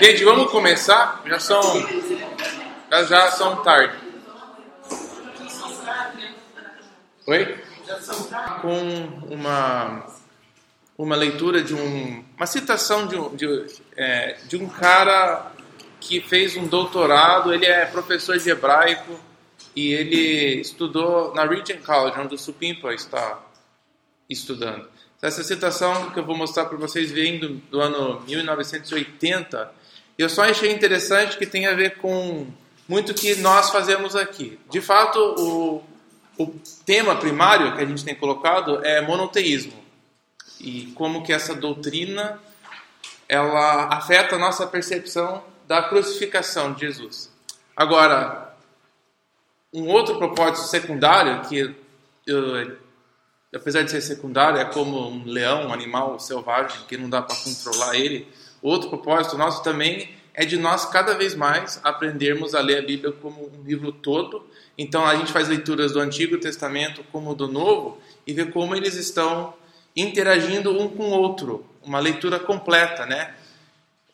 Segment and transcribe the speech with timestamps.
[0.00, 1.22] Gente, vamos começar?
[1.26, 1.60] Já são.
[2.88, 3.98] Já, já são tarde.
[7.26, 7.58] Oi?
[8.62, 8.78] Com
[9.28, 10.06] uma,
[10.96, 12.24] uma leitura de um.
[12.36, 13.66] Uma citação de um, de,
[13.96, 15.50] é, de um cara
[16.00, 19.18] que fez um doutorado, ele é professor de hebraico
[19.74, 23.44] e ele estudou na Regent College, onde o Supimpa está
[24.30, 24.88] estudando.
[25.20, 29.77] Essa citação que eu vou mostrar para vocês vem do, do ano 1980.
[30.18, 32.46] Eu só achei interessante que tem a ver com
[32.88, 34.58] muito que nós fazemos aqui.
[34.68, 35.84] De fato, o,
[36.42, 39.72] o tema primário que a gente tem colocado é monoteísmo
[40.60, 42.40] e como que essa doutrina
[43.28, 47.30] ela afeta a nossa percepção da crucificação de Jesus.
[47.76, 48.56] Agora,
[49.72, 51.76] um outro propósito secundário que
[53.54, 57.36] apesar de ser secundário, é como um leão, um animal selvagem que não dá para
[57.36, 58.28] controlar ele.
[58.62, 63.12] Outro propósito nosso também é de nós cada vez mais aprendermos a ler a Bíblia
[63.12, 64.46] como um livro todo.
[64.78, 68.94] Então a gente faz leituras do Antigo Testamento como do Novo e vê como eles
[68.94, 69.52] estão
[69.96, 73.34] interagindo um com o outro, uma leitura completa, né?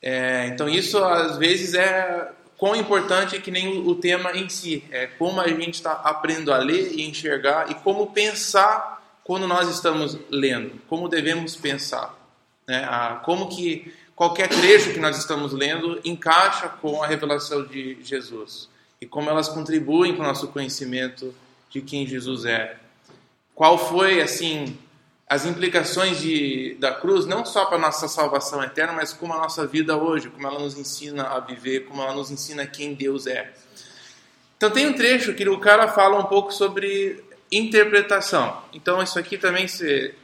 [0.00, 5.06] É, então isso às vezes é quão importante que nem o tema em si, é
[5.06, 10.18] como a gente está aprendendo a ler e enxergar e como pensar quando nós estamos
[10.30, 12.14] lendo, como devemos pensar,
[12.66, 12.86] né?
[12.88, 18.68] Ah, como que qualquer trecho que nós estamos lendo encaixa com a revelação de Jesus
[19.00, 21.34] e como elas contribuem para o nosso conhecimento
[21.70, 22.76] de quem Jesus é.
[23.54, 24.78] Qual foi assim
[25.26, 29.38] as implicações de, da cruz, não só para a nossa salvação eterna, mas como a
[29.38, 33.26] nossa vida hoje, como ela nos ensina a viver, como ela nos ensina quem Deus
[33.26, 33.52] é.
[34.56, 38.62] Então tem um trecho que o cara fala um pouco sobre interpretação.
[38.72, 40.14] Então isso aqui também você,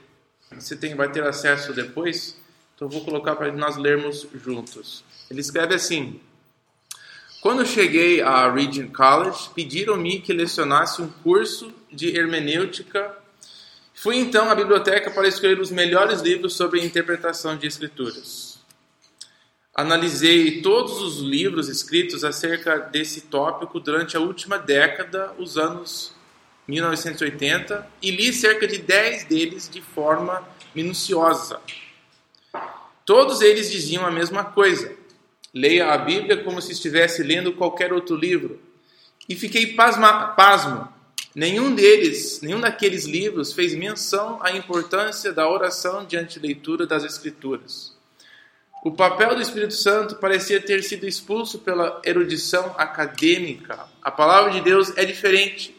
[0.53, 2.40] você tem, vai ter acesso depois.
[2.81, 5.05] Então vou colocar para nós lermos juntos.
[5.31, 6.19] Ele escreve assim:
[7.43, 13.15] Quando cheguei à Regent College, pediram-me que lecionasse um curso de hermenêutica.
[13.93, 18.59] Fui então à biblioteca para escolher os melhores livros sobre interpretação de escrituras.
[19.75, 26.15] Analisei todos os livros escritos acerca desse tópico durante a última década, os anos
[26.67, 30.43] 1980, e li cerca de 10 deles de forma
[30.75, 31.61] minuciosa.
[33.11, 34.95] Todos eles diziam a mesma coisa.
[35.53, 38.61] Leia a Bíblia como se estivesse lendo qualquer outro livro.
[39.29, 40.89] E fiquei pasma, pasmo.
[41.35, 47.03] Nenhum deles, nenhum daqueles livros fez menção à importância da oração diante da leitura das
[47.03, 47.97] Escrituras.
[48.85, 53.89] O papel do Espírito Santo parecia ter sido expulso pela erudição acadêmica.
[54.01, 55.75] A palavra de Deus é diferente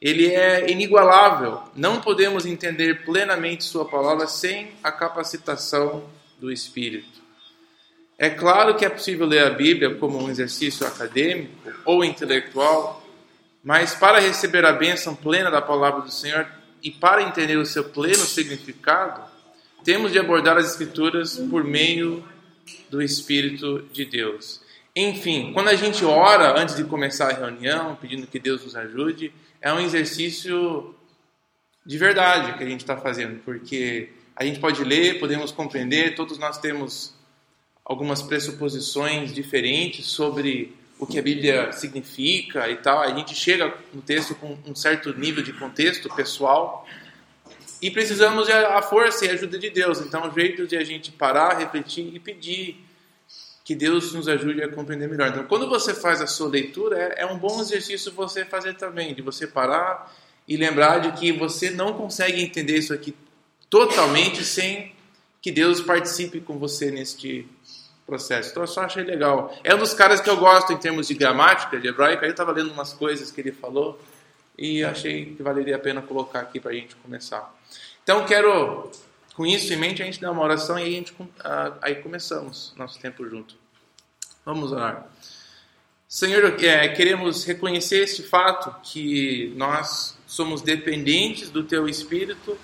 [0.00, 1.60] ele é inigualável.
[1.74, 6.04] Não podemos entender plenamente Sua palavra sem a capacitação
[6.38, 7.18] do Espírito.
[8.18, 11.52] É claro que é possível ler a Bíblia como um exercício acadêmico
[11.84, 13.04] ou intelectual,
[13.62, 16.46] mas para receber a bênção plena da palavra do Senhor
[16.82, 19.22] e para entender o seu pleno significado,
[19.84, 22.24] temos de abordar as Escrituras por meio
[22.90, 24.60] do Espírito de Deus.
[24.94, 29.32] Enfim, quando a gente ora antes de começar a reunião, pedindo que Deus nos ajude,
[29.60, 30.94] é um exercício
[31.86, 36.38] de verdade que a gente está fazendo, porque a gente pode ler, podemos compreender, todos
[36.38, 37.12] nós temos
[37.84, 43.00] algumas pressuposições diferentes sobre o que a Bíblia significa e tal.
[43.00, 46.86] A gente chega no texto com um certo nível de contexto pessoal
[47.82, 50.00] e precisamos da força e ajuda de Deus.
[50.02, 52.76] Então, o jeito de a gente parar, refletir e pedir
[53.64, 55.30] que Deus nos ajude a compreender melhor.
[55.30, 59.16] Então, quando você faz a sua leitura, é, é um bom exercício você fazer também,
[59.16, 60.16] de você parar
[60.46, 63.12] e lembrar de que você não consegue entender isso aqui
[63.70, 64.94] totalmente sem
[65.40, 67.46] que Deus participe com você neste
[68.06, 68.50] processo.
[68.50, 69.56] Então, eu só achei legal.
[69.62, 72.22] É um dos caras que eu gosto em termos de gramática, de hebraico.
[72.22, 74.00] Aí eu estava lendo umas coisas que ele falou
[74.56, 77.54] e achei que valeria a pena colocar aqui para a gente começar.
[78.02, 78.90] Então, quero
[79.34, 81.14] com isso em mente, a gente dá uma oração e aí, a gente,
[81.80, 83.54] aí começamos nosso tempo junto.
[84.44, 85.06] Vamos orar.
[86.08, 92.58] Senhor, é, queremos reconhecer este fato que nós somos dependentes do Teu Espírito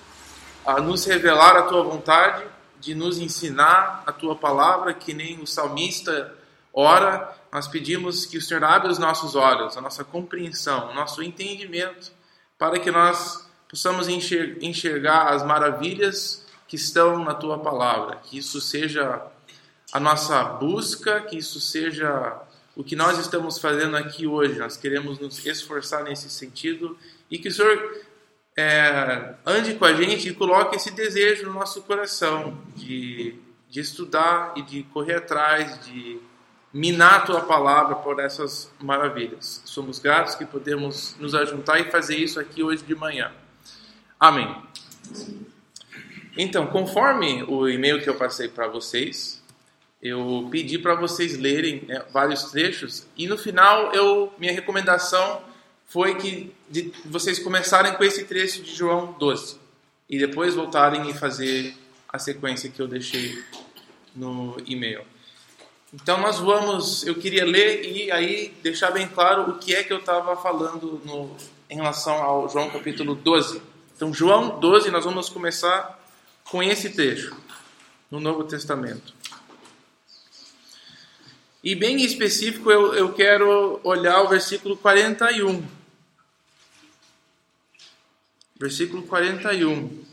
[0.67, 2.45] a nos revelar a Tua vontade,
[2.81, 6.35] de nos ensinar a Tua palavra, que nem o salmista
[6.73, 7.35] ora.
[7.53, 12.13] Nós pedimos que o Senhor abra os nossos olhos, a nossa compreensão, o nosso entendimento,
[12.59, 18.17] para que nós possamos enxergar as maravilhas que estão na tua palavra.
[18.17, 19.23] Que isso seja
[19.93, 22.41] a nossa busca, que isso seja
[22.77, 24.59] o que nós estamos fazendo aqui hoje.
[24.59, 26.99] Nós queremos nos esforçar nesse sentido
[27.31, 28.04] e que o Senhor
[28.57, 33.37] é, ande com a gente e coloque esse desejo no nosso coração de,
[33.69, 36.21] de estudar e de correr atrás, de
[36.73, 39.63] minar a tua palavra por essas maravilhas.
[39.65, 43.33] Somos gratos que podemos nos ajuntar e fazer isso aqui hoje de manhã.
[44.19, 44.57] Amém.
[46.37, 49.43] Então, conforme o e-mail que eu passei para vocês,
[50.03, 55.43] eu pedi para vocês lerem né, vários trechos e no final eu minha recomendação
[55.95, 59.57] foi que de, vocês começarem com esse trecho de João 12
[60.11, 61.73] e depois voltarem e fazer
[62.09, 63.41] a sequência que eu deixei
[64.13, 65.03] no e-mail.
[65.93, 69.93] Então nós vamos, eu queria ler e aí deixar bem claro o que é que
[69.93, 71.37] eu estava falando no,
[71.71, 73.63] em relação ao João capítulo 12.
[73.95, 75.97] Então João 12, nós vamos começar
[76.43, 77.37] com esse trecho
[78.11, 79.15] no Novo Testamento.
[81.63, 85.74] E bem específico eu, eu quero olhar o versículo 41.
[88.57, 90.05] Versículo 41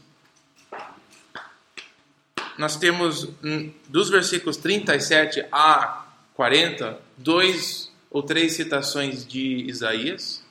[2.57, 6.05] nós temos hum, dos versículos 37 a
[6.35, 10.43] 40, dois ou três citações de Isaías.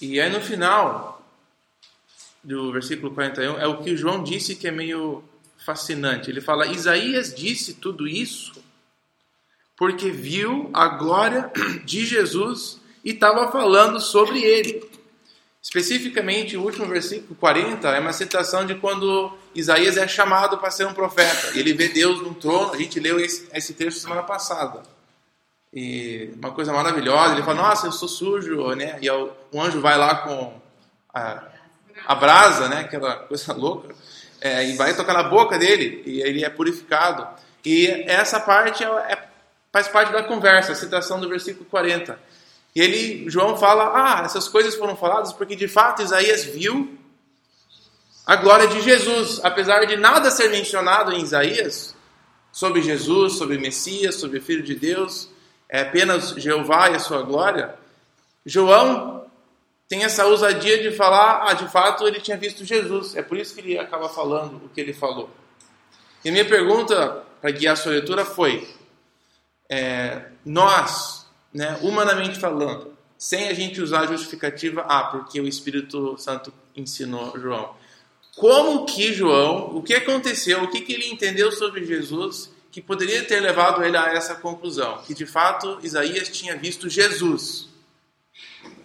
[0.00, 1.22] E aí no final
[2.42, 5.22] do versículo 41 é o que João disse que é meio
[5.58, 6.30] fascinante.
[6.30, 8.62] Ele fala: Isaías disse tudo isso
[9.76, 11.50] porque viu a glória
[11.84, 14.89] de Jesus e estava falando sobre ele.
[15.62, 20.86] Especificamente, o último versículo 40 é uma citação de quando Isaías é chamado para ser
[20.86, 21.58] um profeta.
[21.58, 22.72] Ele vê Deus no trono.
[22.72, 24.82] A gente leu esse, esse texto semana passada.
[25.72, 27.34] E uma coisa maravilhosa.
[27.34, 28.98] Ele fala: Nossa, eu sou sujo, né?
[29.02, 30.58] E o anjo vai lá com
[31.12, 31.42] a,
[32.06, 32.80] a brasa, né?
[32.80, 33.94] Aquela coisa louca.
[34.40, 36.02] É, e vai tocar na boca dele.
[36.06, 37.28] E ele é purificado.
[37.64, 39.18] E essa parte é, é,
[39.70, 42.18] faz parte da conversa, a citação do versículo 40.
[42.74, 46.96] E ele, João fala: Ah, essas coisas foram faladas porque de fato Isaías viu
[48.26, 49.40] a glória de Jesus.
[49.42, 51.96] Apesar de nada ser mencionado em Isaías
[52.52, 55.28] sobre Jesus, sobre Messias, sobre o Filho de Deus,
[55.68, 57.74] é apenas Jeová e a sua glória.
[58.46, 59.26] João
[59.88, 63.16] tem essa ousadia de falar: Ah, de fato ele tinha visto Jesus.
[63.16, 65.28] É por isso que ele acaba falando o que ele falou.
[66.24, 68.68] E a minha pergunta para guiar a sua leitura foi:
[69.68, 71.19] é, Nós
[71.52, 77.38] né, humanamente falando, sem a gente usar a justificativa, ah, porque o Espírito Santo ensinou
[77.38, 77.74] João.
[78.36, 83.24] Como que João, o que aconteceu, o que, que ele entendeu sobre Jesus que poderia
[83.24, 85.02] ter levado ele a essa conclusão?
[85.02, 87.68] Que de fato Isaías tinha visto Jesus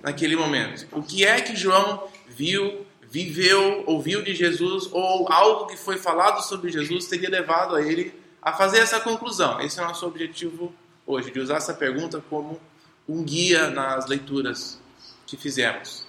[0.01, 0.87] naquele momento.
[0.91, 6.41] O que é que João viu, viveu, ouviu de Jesus, ou algo que foi falado
[6.43, 9.61] sobre Jesus teria levado a ele a fazer essa conclusão?
[9.61, 10.73] Esse é o nosso objetivo
[11.05, 12.59] hoje, de usar essa pergunta como
[13.07, 14.79] um guia nas leituras
[15.25, 16.05] que fizemos.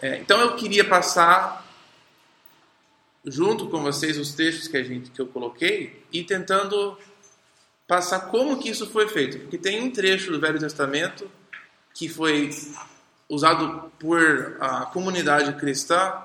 [0.00, 1.66] É, então eu queria passar
[3.24, 6.96] junto com vocês os textos que a gente que eu coloquei e tentando
[7.86, 11.30] passar como que isso foi feito, porque tem um trecho do Velho Testamento
[11.92, 12.50] que foi
[13.28, 16.22] usado por a comunidade cristã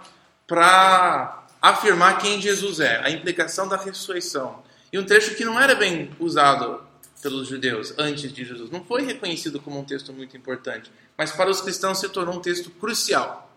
[0.48, 4.64] para afirmar quem Jesus é, a implicação da ressurreição.
[4.94, 6.85] E um trecho que não era bem usado
[7.26, 8.70] pelos judeus antes de Jesus.
[8.70, 12.40] Não foi reconhecido como um texto muito importante, mas para os cristãos se tornou um
[12.40, 13.52] texto crucial.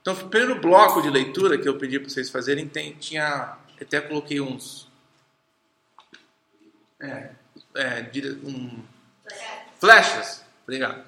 [0.00, 4.00] Então, o primeiro bloco de leitura que eu pedi para vocês fazerem tem, tinha, até
[4.00, 4.88] coloquei uns,
[6.98, 7.28] é,
[7.74, 8.10] é,
[8.42, 8.82] um,
[9.78, 11.04] flechas, obrigado,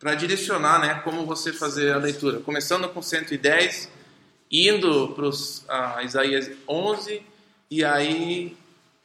[0.00, 2.40] para direcionar, né, como você fazer a leitura.
[2.40, 3.88] Começando com 110,
[4.50, 7.22] indo para uh, Isaías 11
[7.70, 8.56] e aí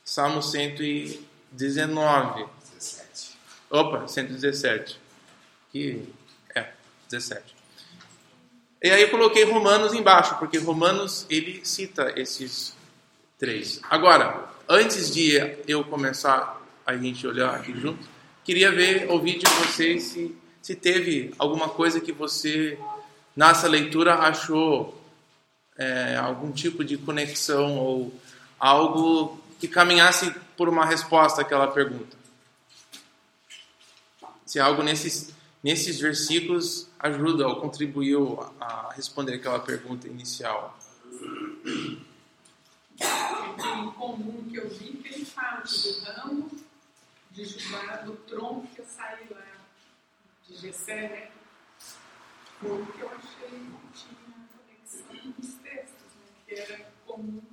[0.03, 2.45] Salmo 100 19.
[2.75, 3.37] 17.
[3.69, 4.99] Opa, 117.
[5.71, 6.03] Que
[6.55, 6.67] é,
[7.09, 7.55] 17.
[8.81, 12.75] E aí eu coloquei Romanos embaixo, porque Romanos ele cita esses
[13.39, 13.79] três.
[13.89, 18.07] Agora, antes de eu começar a gente olhar aqui junto,
[18.43, 22.77] queria ver, ouvir de vocês se, se teve alguma coisa que você,
[23.35, 25.01] nessa leitura, achou
[25.77, 28.13] é, algum tipo de conexão ou
[28.59, 32.17] algo que caminhasse por uma resposta àquela pergunta.
[34.45, 40.77] Se algo nesses, nesses versículos ajuda ou contribuiu a responder aquela pergunta inicial.
[42.99, 46.51] Em comum que eu vi que ele fala do ramo
[47.31, 49.45] de Judá, do tronco que saiu lá
[50.45, 51.31] de Gessé, né?
[52.59, 54.17] Foi que eu achei que tinha
[54.51, 56.27] conexão com os textos, né?
[56.45, 57.52] que era comum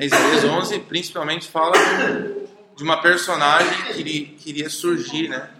[0.00, 1.74] Isaías 11 principalmente fala
[2.76, 5.50] de uma personagem que iria, que iria surgir, né?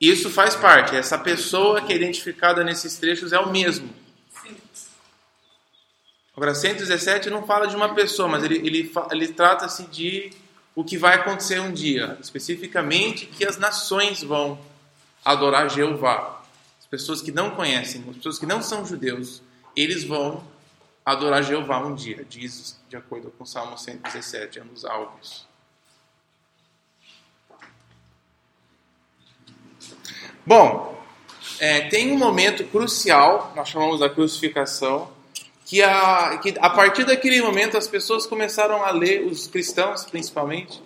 [0.00, 0.94] Isso faz parte.
[0.94, 3.88] Essa pessoa que é identificada nesses trechos é o mesmo.
[6.36, 10.30] Agora, 117 não fala de uma pessoa, mas ele, ele, ele trata-se de
[10.74, 14.60] o que vai acontecer um dia, especificamente que as nações vão
[15.24, 16.35] adorar Jeová.
[16.86, 19.42] As pessoas que não conhecem, as pessoas que não são judeus,
[19.74, 20.40] eles vão
[21.04, 25.44] adorar Jeová um dia, diz de acordo com Salmo 117, anos alvos.
[30.46, 30.96] Bom,
[31.58, 35.10] é, tem um momento crucial, nós chamamos da crucificação,
[35.64, 40.80] que a, que a partir daquele momento as pessoas começaram a ler, os cristãos principalmente,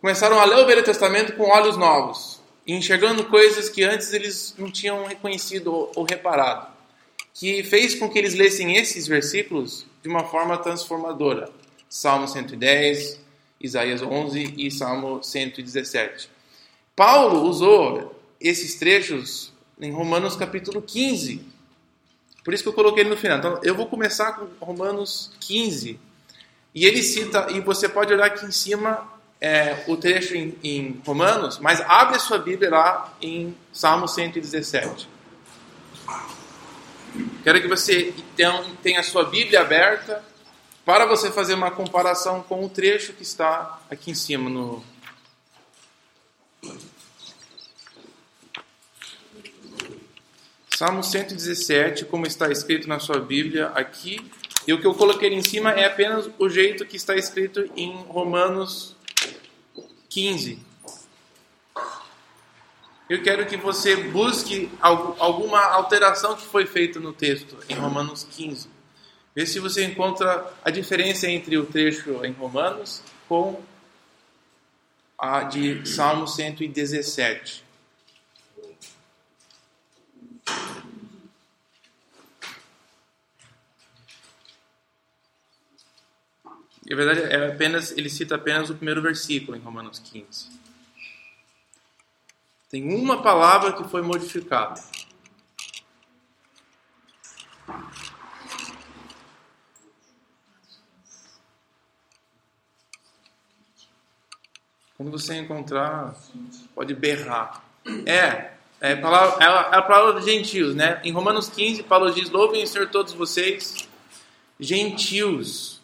[0.00, 2.39] começaram a ler o Velho Testamento com olhos novos,
[2.72, 6.68] enxergando coisas que antes eles não tinham reconhecido ou, ou reparado,
[7.32, 11.50] que fez com que eles lessem esses versículos de uma forma transformadora.
[11.88, 13.20] Salmo 110,
[13.60, 16.30] Isaías 11 e Salmo 117.
[16.94, 21.40] Paulo usou esses trechos em Romanos capítulo 15,
[22.44, 23.38] por isso que eu coloquei ele no final.
[23.38, 25.98] Então, eu vou começar com Romanos 15.
[26.74, 29.06] E ele cita, e você pode olhar aqui em cima
[29.40, 35.08] é, o trecho em, em, Romanos, mas abre a sua Bíblia lá em Salmo 117.
[37.42, 38.12] Quero que você
[38.82, 40.22] tenha a sua Bíblia aberta
[40.84, 44.84] para você fazer uma comparação com o trecho que está aqui em cima no,
[50.80, 54.30] Salmo 117, como está escrito na sua Bíblia aqui,
[54.66, 57.92] e o que eu coloquei em cima é apenas o jeito que está escrito em
[58.08, 58.96] Romanos
[60.10, 60.58] 15.
[63.08, 68.68] Eu quero que você busque alguma alteração que foi feita no texto em Romanos 15.
[69.34, 73.60] Vê se você encontra a diferença entre o trecho em Romanos com
[75.16, 77.64] a de Salmo 117.
[86.90, 90.50] Na verdade, é apenas, ele cita apenas o primeiro versículo em Romanos 15.
[92.68, 94.82] Tem uma palavra que foi modificada.
[104.96, 106.16] Quando você encontrar,
[106.74, 107.64] pode berrar.
[108.04, 111.00] É, é, a palavra, é a palavra dos gentios, né?
[111.04, 113.88] Em Romanos 15, Paulo diz: Louvem o Senhor todos vocês,
[114.58, 115.79] gentios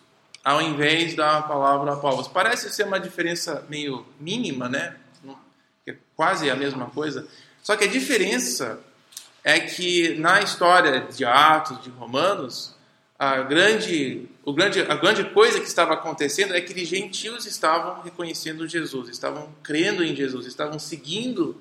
[0.47, 2.29] ao invés da palavra povos.
[2.29, 4.95] Parece ser uma diferença meio mínima, né?
[5.85, 7.27] É quase a mesma coisa.
[7.65, 8.79] Só que a diferença
[9.43, 12.77] é que na história de Atos, de Romanos,
[13.19, 18.03] a grande, o grande, a grande coisa que estava acontecendo é que os gentios estavam
[18.03, 21.61] reconhecendo Jesus, estavam crendo em Jesus, estavam seguindo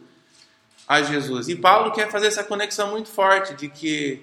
[0.87, 1.47] a Jesus.
[1.47, 4.21] E Paulo quer fazer essa conexão muito forte de que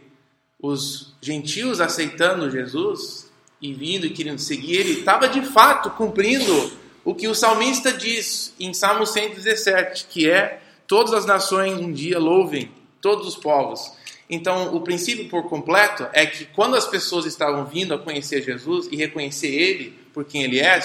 [0.60, 3.31] os gentios aceitando Jesus
[3.62, 6.72] e vindo e querendo seguir, ele estava de fato cumprindo
[7.04, 12.18] o que o salmista diz em Salmo 117, que é: Todas as nações um dia
[12.18, 13.92] louvem, todos os povos.
[14.28, 18.88] Então, o princípio por completo é que quando as pessoas estavam vindo a conhecer Jesus
[18.90, 20.80] e reconhecer Ele por quem Ele é,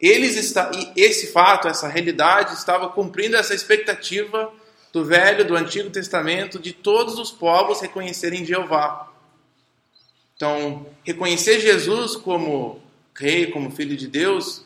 [0.00, 4.52] eles está, esse fato, essa realidade, estava cumprindo essa expectativa
[4.92, 9.13] do Velho, do Antigo Testamento, de todos os povos reconhecerem Jeová.
[10.36, 12.80] Então, reconhecer Jesus como
[13.14, 14.64] rei, como filho de Deus,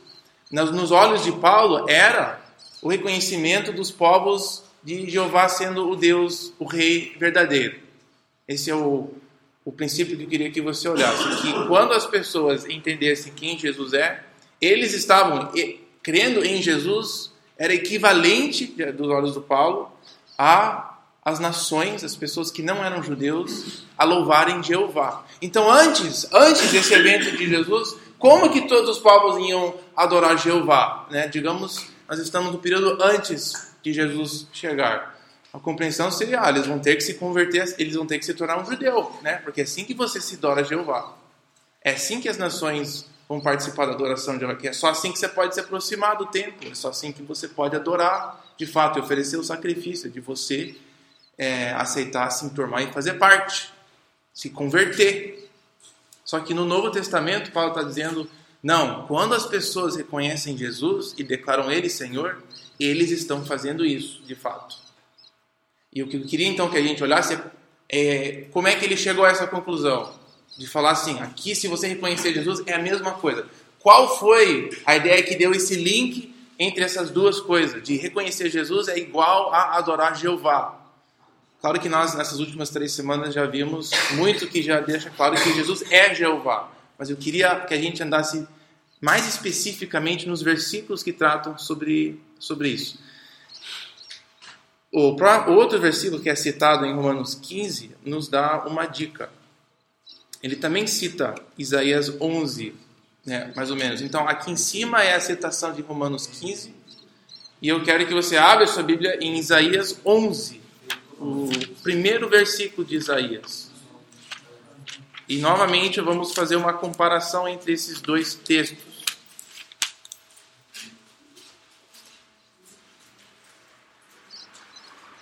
[0.51, 2.41] nos olhos de Paulo era
[2.81, 7.79] o reconhecimento dos povos de Jeová sendo o Deus, o rei verdadeiro.
[8.47, 9.11] Esse é o,
[9.65, 11.43] o princípio que eu queria que você olhasse.
[11.43, 14.25] Que quando as pessoas entendessem quem Jesus é,
[14.61, 15.53] eles estavam
[16.03, 19.93] crendo em Jesus, era equivalente, dos olhos do Paulo,
[20.39, 25.25] a as nações, as pessoas que não eram judeus, a louvarem Jeová.
[25.43, 31.07] Então, antes, antes desse evento de Jesus, como que todos os povos iam adorar Jeová?
[31.11, 31.29] Né?
[31.29, 35.19] Digamos, nós estamos no período antes de Jesus chegar.
[35.53, 38.35] A compreensão seria, ah, eles vão ter que se converter, eles vão ter que se
[38.35, 39.37] tornar um judeu, né?
[39.37, 41.15] Porque é assim que você se adora Jeová.
[41.83, 44.59] É assim que as nações vão participar da adoração de Jeová.
[44.63, 46.71] É só assim que você pode se aproximar do templo.
[46.71, 50.77] É só assim que você pode adorar, de fato, e oferecer o sacrifício de você
[51.38, 53.73] é, aceitar se enturmar e fazer parte,
[54.35, 55.49] se converter.
[56.25, 58.28] Só que no Novo Testamento, Paulo está dizendo:
[58.62, 62.42] não, quando as pessoas reconhecem Jesus e declaram Ele Senhor,
[62.78, 64.76] eles estão fazendo isso, de fato.
[65.92, 67.40] E o que eu queria então que a gente olhasse é,
[67.88, 70.12] é como é que ele chegou a essa conclusão.
[70.57, 73.47] De falar assim, aqui se você reconhecer Jesus é a mesma coisa.
[73.78, 77.83] Qual foi a ideia que deu esse link entre essas duas coisas?
[77.83, 80.78] De reconhecer Jesus é igual a adorar Jeová.
[81.61, 85.53] Claro que nós, nessas últimas três semanas, já vimos muito que já deixa claro que
[85.55, 86.71] Jesus é Jeová.
[86.97, 88.47] Mas eu queria que a gente andasse
[89.00, 93.00] mais especificamente nos versículos que tratam sobre, sobre isso.
[94.93, 99.29] O, o outro versículo que é citado em Romanos 15 nos dá uma dica.
[100.41, 102.73] Ele também cita Isaías 11,
[103.27, 104.00] né, mais ou menos.
[104.00, 106.73] Então, aqui em cima é a citação de Romanos 15.
[107.61, 110.68] E eu quero que você abra sua Bíblia em Isaías 11
[111.19, 111.49] o
[111.83, 113.71] primeiro versículo de Isaías.
[115.29, 118.89] E novamente vamos fazer uma comparação entre esses dois textos.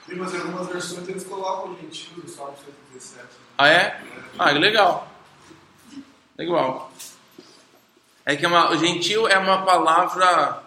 [0.08, 2.56] Mas em algumas versões eles colocam o gentil do Salmo
[2.92, 3.26] 117.
[3.58, 4.00] Ah, é?
[4.38, 5.10] Ah, legal.
[6.38, 6.92] Legal.
[8.24, 10.62] É que uma, gentil é uma palavra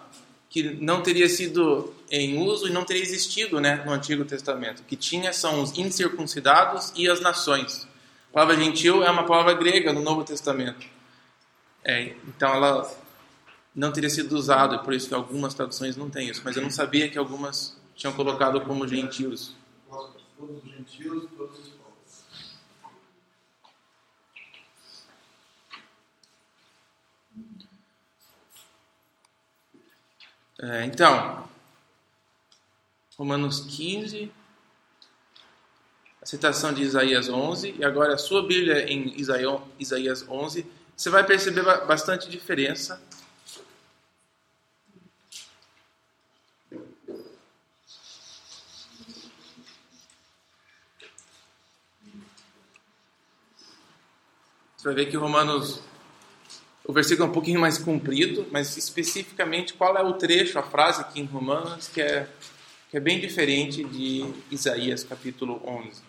[0.50, 4.80] que não teria sido em uso e não teria existido né, no Antigo Testamento.
[4.80, 7.86] O que tinha são os incircuncidados e as nações.
[8.30, 10.86] A palavra gentil é uma palavra grega no Novo Testamento.
[11.84, 12.90] É, então ela
[13.74, 16.42] não teria sido usada, por isso que algumas traduções não têm isso.
[16.44, 19.54] Mas eu não sabia que algumas tinham colocado como gentios.
[19.88, 21.28] Todos os gentios.
[30.62, 31.48] É, então,
[33.20, 34.32] Romanos 15,
[36.22, 39.14] a citação de Isaías 11, e agora a sua Bíblia em
[39.78, 40.64] Isaías 11,
[40.96, 42.98] você vai perceber bastante diferença.
[54.78, 55.82] Você vai ver que Romanos,
[56.86, 61.02] o versículo é um pouquinho mais comprido, mas especificamente qual é o trecho, a frase
[61.02, 62.26] aqui em Romanos que é
[62.90, 66.02] que é bem diferente de Isaías capítulo 11.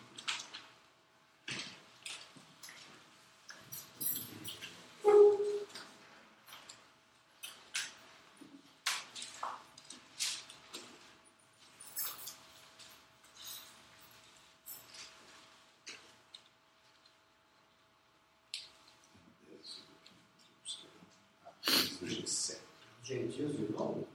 [23.04, 24.08] Gentios de novo?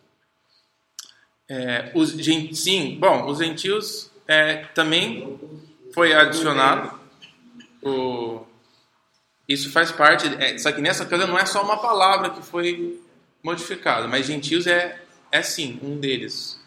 [1.49, 2.16] É, os,
[2.55, 5.39] sim, bom, os gentios é, também
[5.95, 6.99] foi adicionado.
[7.83, 8.45] O,
[9.49, 10.27] isso faz parte.
[10.39, 13.01] É, só que nessa coisa não é só uma palavra que foi
[13.43, 16.61] modificada, mas gentios é, é sim um deles.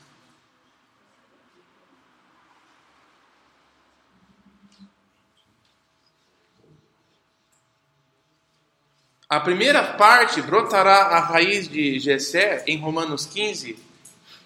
[9.28, 13.89] A primeira parte brotará a raiz de Jessé em Romanos 15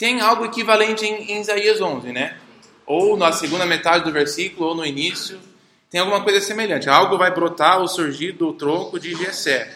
[0.04, 2.38] tem algo equivalente em, em Isaías 11, né?
[2.86, 5.40] Ou na segunda metade do versículo, ou no início,
[5.90, 6.90] tem alguma coisa semelhante.
[6.90, 9.74] Algo vai brotar ou surgir do tronco de Jessé.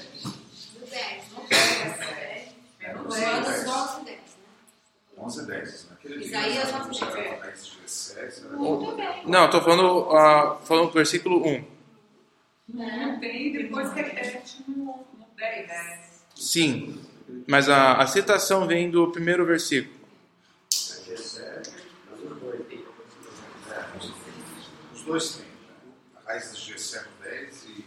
[9.25, 11.63] Não, estou falando, uh, falando do versículo 1.
[12.73, 15.05] Não tem, depois repete no
[15.37, 15.67] 10.
[16.35, 16.99] Sim,
[17.47, 19.96] mas a, a citação vem do primeiro versículo.
[25.07, 25.45] Dois têm.
[25.45, 25.51] Né?
[26.17, 27.85] A raiz de Gessé no 10 e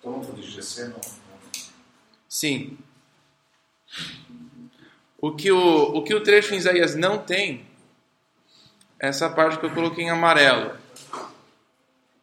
[0.00, 1.08] tronco de Gessé no, 11.
[2.28, 2.78] Sim.
[5.20, 7.66] O que o, o que o trecho em Isaías não tem,
[9.00, 10.76] é essa parte que eu coloquei em amarelo.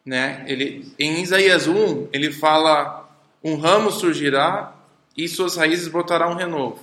[0.04, 0.44] Né?
[0.46, 3.10] Ele, em Isaías 1, ele fala:
[3.42, 4.74] um ramo surgirá
[5.16, 6.80] e suas raízes brotará um renovo.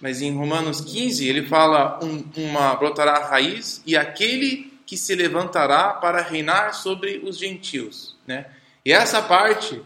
[0.00, 5.14] Mas em Romanos 15, ele fala: um, uma brotará a raiz e aquele que se
[5.14, 8.16] levantará para reinar sobre os gentios.
[8.26, 8.46] Né?
[8.82, 9.82] E essa parte,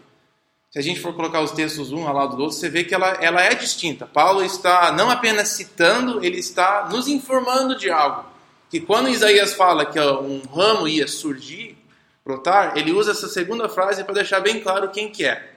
[0.71, 2.95] se a gente for colocar os textos um ao lado do outro, você vê que
[2.95, 4.07] ela, ela é distinta.
[4.07, 8.25] Paulo está não apenas citando, ele está nos informando de algo.
[8.71, 11.77] Que quando Isaías fala que um ramo ia surgir,
[12.25, 15.53] brotar, ele usa essa segunda frase para deixar bem claro quem que é.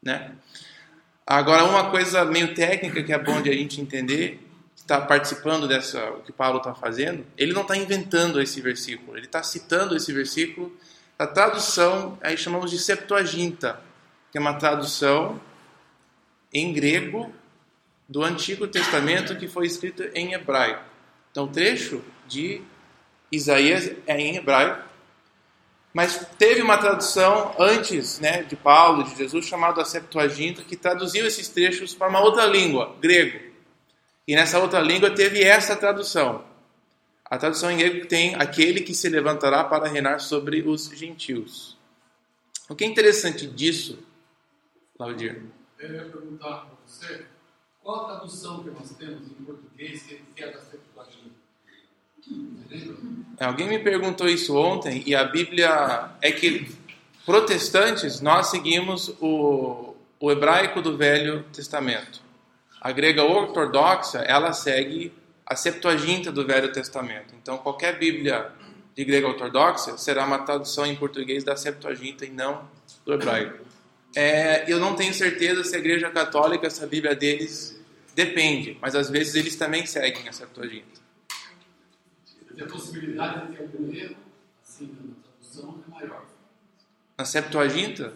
[0.00, 0.30] Né?
[1.26, 4.43] Agora, uma coisa meio técnica que é bom de a gente entender
[4.84, 9.24] está participando dessa, o que Paulo está fazendo, ele não está inventando esse versículo, ele
[9.24, 10.76] está citando esse versículo.
[11.18, 13.80] A tradução, aí chamamos de Septuaginta,
[14.30, 15.40] que é uma tradução
[16.52, 17.32] em grego
[18.06, 20.84] do Antigo Testamento que foi escrito em hebraico.
[21.30, 22.60] Então, o trecho de
[23.32, 24.84] Isaías é em hebraico,
[25.94, 31.48] mas teve uma tradução antes né, de Paulo, de Jesus, chamada Septuaginta, que traduziu esses
[31.48, 33.53] trechos para uma outra língua, grego.
[34.26, 36.44] E nessa outra língua teve essa tradução.
[37.24, 41.76] A tradução em grego tem aquele que se levantará para reinar sobre os gentios.
[42.68, 43.98] O que é interessante disso,
[44.96, 45.42] Claudir?
[45.78, 47.26] Eu ia perguntar para você
[47.82, 51.44] qual a tradução que nós temos em português que é da Septuaginta.
[53.38, 56.74] É, alguém me perguntou isso ontem e a Bíblia é que
[57.26, 62.23] protestantes nós seguimos o, o hebraico do Velho Testamento.
[62.84, 65.10] A grega ortodoxa ela segue
[65.46, 67.34] a Septuaginta do Velho Testamento.
[67.34, 68.52] Então qualquer Bíblia
[68.94, 72.68] de grega ortodoxa será uma tradução em português da Septuaginta e não
[73.06, 73.64] do hebraico.
[74.14, 77.82] É, eu não tenho certeza se a Igreja Católica, essa Bíblia deles
[78.14, 81.00] depende, mas às vezes eles também seguem a Septuaginta.
[82.60, 84.16] A possibilidade de ter algum erro,
[84.62, 86.24] assim, na tradução é maior.
[87.16, 88.12] Na Septuaginta?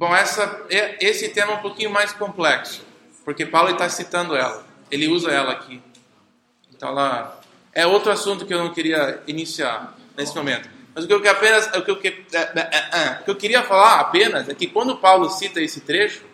[0.00, 0.64] Bom, essa,
[0.98, 2.82] esse tema é um pouquinho mais complexo,
[3.22, 4.64] porque Paulo está citando ela.
[4.90, 5.78] Ele usa ela aqui.
[6.74, 7.38] Então, ela
[7.70, 10.70] é outro assunto que eu não queria iniciar nesse momento.
[10.94, 13.62] Mas o que eu apenas, o que eu, é, é, é, o que eu queria
[13.62, 16.24] falar apenas é que quando Paulo cita esse trecho,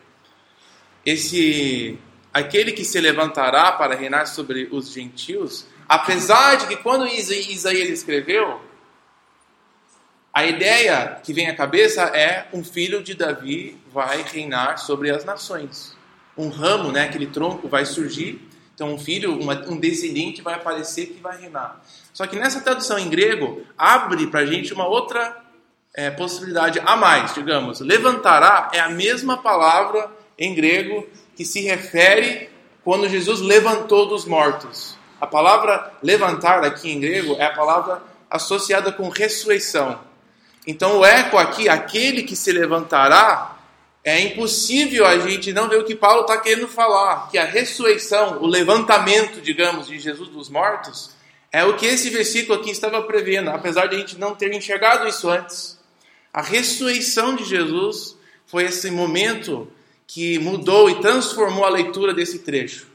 [1.05, 1.99] esse
[2.33, 8.61] aquele que se levantará para reinar sobre os gentios, apesar de que quando Isaías escreveu,
[10.37, 15.25] a ideia que vem à cabeça é um filho de Davi vai reinar sobre as
[15.25, 15.97] nações.
[16.37, 21.07] Um ramo, né, aquele tronco vai surgir, então um filho, uma, um descendente vai aparecer
[21.07, 21.81] que vai reinar.
[22.13, 25.43] Só que nessa tradução em grego abre para a gente uma outra
[25.95, 27.81] é, possibilidade a mais, digamos.
[27.81, 32.51] Levantará é a mesma palavra em grego que se refere
[32.85, 34.99] quando Jesus levantou dos mortos.
[35.19, 40.05] A palavra levantar aqui em grego é a palavra associada com ressurreição.
[40.67, 43.57] Então o eco aqui, aquele que se levantará,
[44.03, 48.39] é impossível a gente não ver o que Paulo está querendo falar, que a ressurreição,
[48.41, 51.11] o levantamento, digamos, de Jesus dos mortos,
[51.51, 55.09] é o que esse versículo aqui estava prevendo, apesar de a gente não ter enxergado
[55.09, 55.79] isso antes.
[56.33, 59.69] A ressurreição de Jesus foi esse momento
[60.07, 62.87] que mudou e transformou a leitura desse trecho.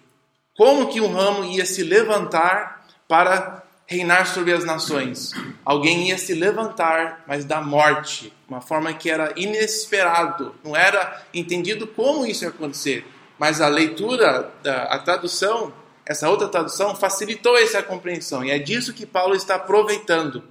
[0.56, 3.61] Como que um ramo ia se levantar para
[3.92, 5.32] reinar sobre as nações?
[5.66, 11.86] Alguém ia se levantar, mas da morte, uma forma que era inesperado, não era entendido
[11.86, 13.06] como isso ia acontecer,
[13.38, 15.74] mas a leitura, a tradução,
[16.06, 20.44] essa outra tradução facilitou essa compreensão e é disso que Paulo está aproveitando.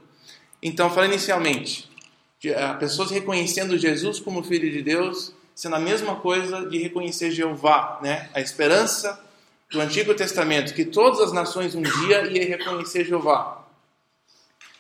[0.63, 1.91] Então, falando inicialmente,
[2.79, 8.29] pessoas reconhecendo Jesus como Filho de Deus, sendo a mesma coisa de reconhecer Jeová, né?
[8.35, 9.19] A esperança
[9.71, 13.65] do Antigo Testamento, que todas as nações um dia iam reconhecer Jeová.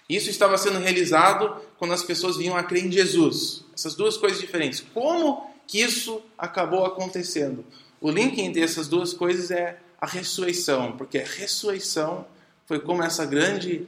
[0.08, 3.64] Isso estava sendo realizado quando as pessoas vinham a crer em Jesus.
[3.72, 4.84] Essas duas coisas diferentes.
[4.92, 7.64] Como que isso acabou acontecendo?
[8.00, 12.26] O link entre essas duas coisas é a ressurreição, porque a ressurreição
[12.66, 13.86] foi como essa grande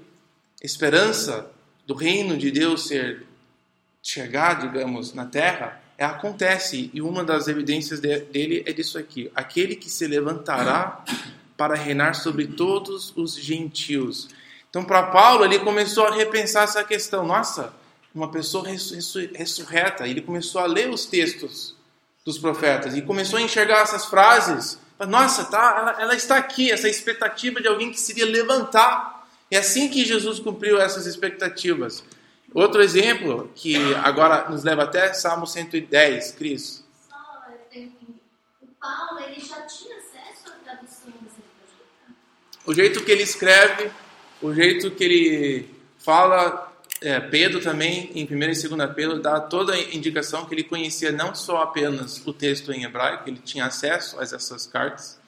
[0.62, 1.50] esperança
[1.84, 3.26] do reino de Deus ser
[4.00, 9.88] chegar, digamos, na terra, acontece, e uma das evidências dele é disso aqui: aquele que
[9.90, 11.04] se levantará
[11.56, 14.28] para reinar sobre todos os gentios.
[14.68, 17.26] Então, para Paulo, ele começou a repensar essa questão.
[17.26, 17.74] Nossa,
[18.14, 18.66] uma pessoa
[19.34, 20.06] ressurreta.
[20.06, 21.74] Ele começou a ler os textos
[22.24, 24.78] dos profetas e começou a enxergar essas frases.
[25.08, 29.26] Nossa, tá, ela, ela está aqui, essa expectativa de alguém que seria levantar.
[29.50, 32.02] É assim que Jesus cumpriu essas expectativas.
[32.54, 36.84] Outro exemplo que agora nos leva até Salmo 110, Cris.
[38.60, 42.14] O Paulo ele já tinha acesso à tradução da Septuaginta?
[42.66, 43.90] O jeito que ele escreve,
[44.42, 49.72] o jeito que ele fala, é, Pedro também, em 1 e 2 Pedro, dá toda
[49.72, 54.20] a indicação que ele conhecia não só apenas o texto em hebraico, ele tinha acesso
[54.20, 55.18] a essas cartas,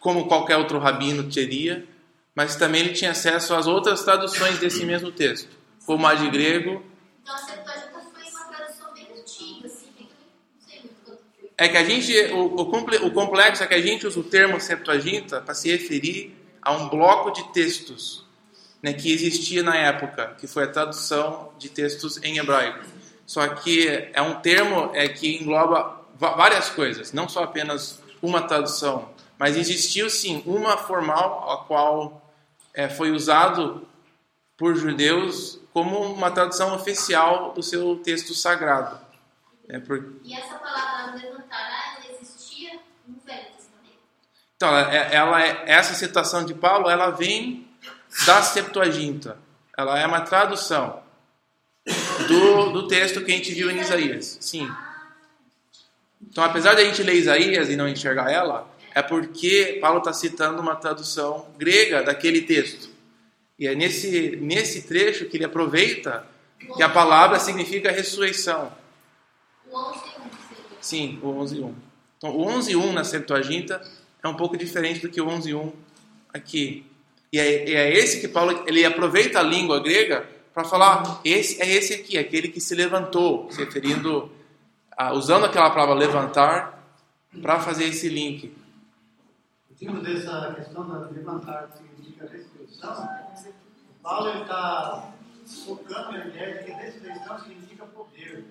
[0.00, 1.86] como qualquer outro rabino teria,
[2.34, 5.59] mas também ele tinha acesso às outras traduções desse mesmo texto
[5.90, 6.84] como a de grego.
[7.20, 11.50] Então a Septuaginta foi uma tradução bem antiga, assim, não sei muito quanto foi.
[11.58, 14.60] É que a gente, o, o, o complexo é que a gente usa o termo
[14.60, 18.24] Septuaginta para se referir a um bloco de textos
[18.80, 22.84] né, que existia na época, que foi a tradução de textos em hebraico.
[23.26, 29.08] Só que é um termo é, que engloba várias coisas, não só apenas uma tradução,
[29.36, 32.22] mas existiu sim uma formal a qual
[32.72, 33.89] é, foi usado
[34.60, 39.00] por judeus como uma tradução oficial do seu texto sagrado.
[39.66, 40.16] É por...
[40.22, 43.98] E essa palavra levantará, ela existia no Velho Testamento?
[44.56, 47.66] Então, ela, é, ela é, essa citação de Paulo, ela vem
[48.26, 49.38] da Septuaginta.
[49.78, 51.02] Ela é uma tradução
[52.28, 54.36] do, do texto que a gente viu em Isaías.
[54.42, 54.70] Sim.
[56.20, 60.12] Então, apesar de a gente ler Isaías e não enxergar ela, é porque Paulo está
[60.12, 62.89] citando uma tradução grega daquele texto.
[63.60, 66.26] E é nesse, nesse trecho que ele aproveita
[66.74, 68.72] que a palavra significa ressurreição.
[69.70, 70.78] O 11 tem um seria.
[70.80, 71.74] Sim, o 11.1.
[72.16, 73.82] Então, o 11.1 na Septuaginta
[74.22, 75.72] é um pouco diferente do que o 11.1
[76.32, 76.86] aqui.
[77.30, 81.70] E é, é esse que Paulo ele aproveita a língua grega para falar, esse é
[81.70, 84.32] esse aqui, aquele que se levantou, se referindo,
[84.96, 86.82] a, usando aquela palavra levantar
[87.42, 88.52] para fazer esse link.
[89.68, 92.49] Partindo dessa questão da levantar que significa ressurreição,
[94.02, 95.12] Paulo está
[95.64, 98.44] focando na ideia de que ressurreição significa poder.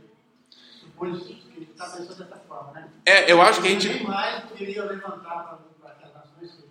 [0.49, 2.89] Supõe que ele está pensando dessa forma, né?
[3.05, 6.65] É, eu acho que a gente Ninguém mais poderia levantar para as nações se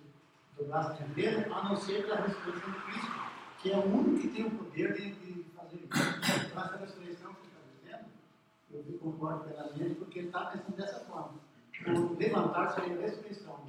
[0.57, 3.11] dobrassem a Pedro, a não ser pela ressurreição de Cristo,
[3.59, 6.47] que é o único que tem o poder de, de fazer isso.
[6.51, 8.05] Então, essa ressurreição que está dizendo,
[8.71, 11.33] eu concordo plenamente, porque ele está pensando dessa forma.
[11.87, 13.59] O levantar seria a ressurreição.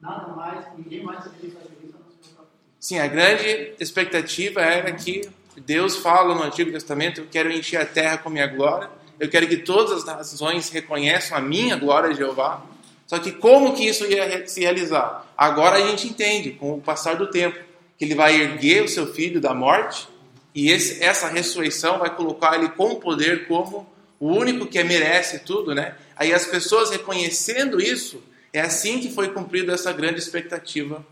[0.00, 2.69] Nada mais, ninguém mais poderia fazer isso a não ser o próprio Cristo.
[2.80, 7.84] Sim, a grande expectativa era que Deus fala no Antigo Testamento: Eu quero encher a
[7.84, 8.88] terra com minha glória,
[9.18, 12.64] eu quero que todas as nações reconheçam a minha glória, Jeová.
[13.06, 15.30] Só que como que isso ia se realizar?
[15.36, 17.58] Agora a gente entende, com o passar do tempo,
[17.98, 20.08] que ele vai erguer o seu filho da morte
[20.54, 23.86] e esse- essa ressurreição vai colocar ele com poder como
[24.18, 25.96] o único que merece tudo, né?
[26.16, 31.04] Aí as pessoas reconhecendo isso, é assim que foi cumprida essa grande expectativa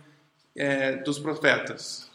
[0.59, 2.11] é, dos profetas.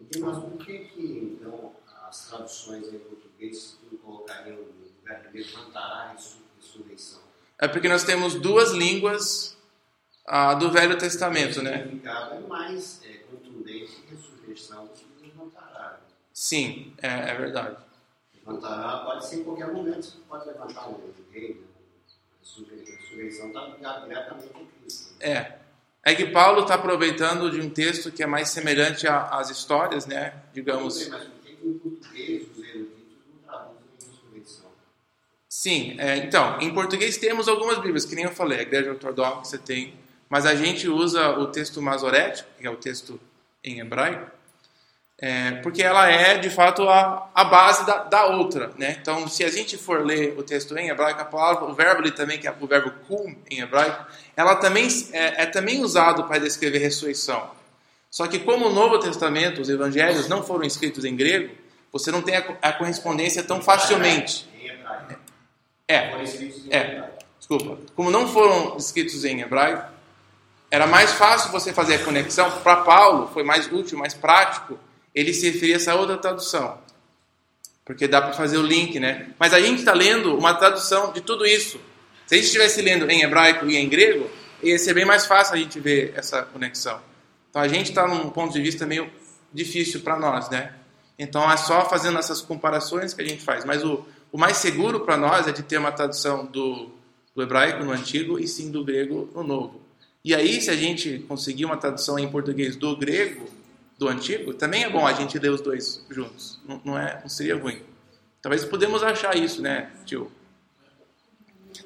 [0.00, 1.72] Então, Mas por que, que então,
[2.08, 7.20] as traduções em português colocariam no lugar de levantará ressu- ressurreição?
[7.58, 9.56] É porque nós temos duas línguas
[10.26, 11.78] ah, do Velho Testamento, O né?
[11.78, 16.00] significado é mais é, contundente que ressurreição do que levantará.
[16.32, 17.76] Sim, é, é verdade.
[18.34, 21.00] Levantará pode ser em qualquer momento, você pode levantar um
[21.32, 21.54] rei.
[21.54, 21.66] Né?
[22.36, 25.12] A ressurrei- a ressurreição está ligada diretamente com Cristo.
[25.20, 25.30] né?
[25.30, 25.63] É.
[26.04, 30.34] É que Paulo está aproveitando de um texto que é mais semelhante às histórias, né?
[30.52, 31.10] Digamos.
[35.48, 39.56] Sim, é, então, em português temos algumas Bíblias, que nem eu falei, a Igreja Ortodoxa
[39.56, 39.94] tem,
[40.28, 43.18] mas a gente usa o texto masorético, que é o texto
[43.62, 44.30] em hebraico,
[45.18, 48.96] é, porque ela é, de fato, a, a base da, da outra, né?
[49.00, 52.10] Então, se a gente for ler o texto em hebraico, a palavra, o verbo ali
[52.10, 54.04] também, que é o verbo kum em hebraico,
[54.36, 57.48] ela também é, é também usado para descrever ressurreição.
[58.10, 61.54] Só que como o Novo Testamento, os evangelhos não foram escritos em grego,
[61.92, 64.48] você não tem a, a correspondência tão facilmente.
[64.60, 65.14] Em hebraico.
[65.86, 66.10] É,
[66.70, 67.10] É.
[67.38, 67.78] Desculpa.
[67.94, 69.92] Como não foram escritos em hebraico,
[70.70, 72.50] era mais fácil você fazer a conexão.
[72.62, 74.78] Para Paulo, foi mais útil, mais prático,
[75.14, 76.78] ele se referia a essa outra tradução.
[77.84, 79.30] Porque dá para fazer o link, né?
[79.38, 81.78] Mas a gente está lendo uma tradução de tudo isso.
[82.26, 84.28] Se a gente estivesse lendo em hebraico e em grego,
[84.62, 86.98] ia ser bem mais fácil a gente ver essa conexão.
[87.50, 89.10] Então a gente está num ponto de vista meio
[89.52, 90.72] difícil para nós, né?
[91.18, 93.64] Então é só fazendo essas comparações que a gente faz.
[93.64, 96.90] Mas o, o mais seguro para nós é de ter uma tradução do,
[97.34, 99.82] do hebraico no antigo e sim do grego no novo.
[100.24, 103.46] E aí, se a gente conseguir uma tradução em português do grego
[103.98, 106.60] do antigo, também é bom a gente ler os dois juntos.
[106.66, 107.80] Não, não é, não seria ruim.
[108.42, 110.30] Talvez podemos achar isso, né, tio?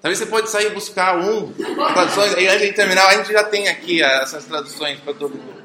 [0.01, 3.69] Talvez você pode sair buscar um traduções, aí antes de terminar, a gente já tem
[3.69, 5.59] aqui essas traduções para todo mundo.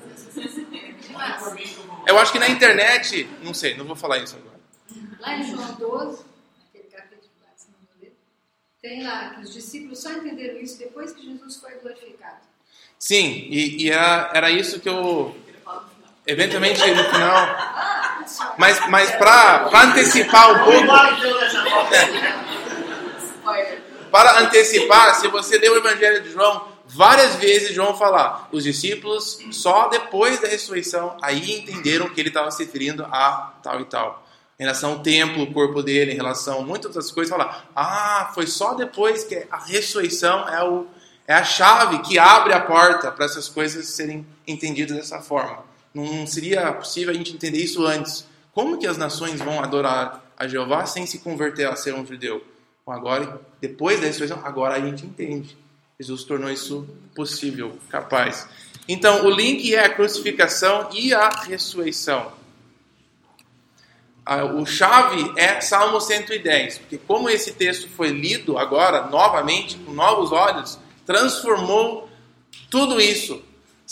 [2.05, 4.59] Eu acho que na internet, não sei, não vou falar isso agora.
[5.19, 6.23] Lá em João 12,
[6.69, 8.13] aquele capítulo lá mandou ler,
[8.81, 12.41] tem lá que os discípulos só entenderam isso depois que Jesus foi glorificado.
[12.99, 15.35] Sim, e, e era, era isso que eu.
[16.25, 17.73] Eventualmente no final.
[18.57, 20.87] Mas, mas para antecipar um pouco.
[24.09, 29.39] Para antecipar, se você ler o Evangelho de João, várias vezes João falar, os discípulos
[29.51, 34.23] só depois da ressurreição aí entenderam que ele estava se referindo a tal e tal.
[34.59, 38.31] Em relação ao templo, o corpo dele, em relação a muitas outras coisas, falar, ah,
[38.35, 40.85] foi só depois que a ressurreição é, o,
[41.27, 45.72] é a chave que abre a porta para essas coisas serem entendidas dessa forma.
[45.93, 48.25] Não seria possível a gente entender isso antes.
[48.53, 52.43] Como que as nações vão adorar a Jeová sem se converter a ser um judeu?
[52.85, 55.57] Bom, agora, depois da ressurreição, agora a gente entende.
[55.99, 58.47] Jesus tornou isso possível, capaz.
[58.87, 62.33] Então, o link é a crucificação e a ressurreição.
[64.25, 69.93] Ah, O chave é Salmo 110, porque como esse texto foi lido agora, novamente, com
[69.93, 72.09] novos olhos, transformou
[72.69, 73.41] tudo isso.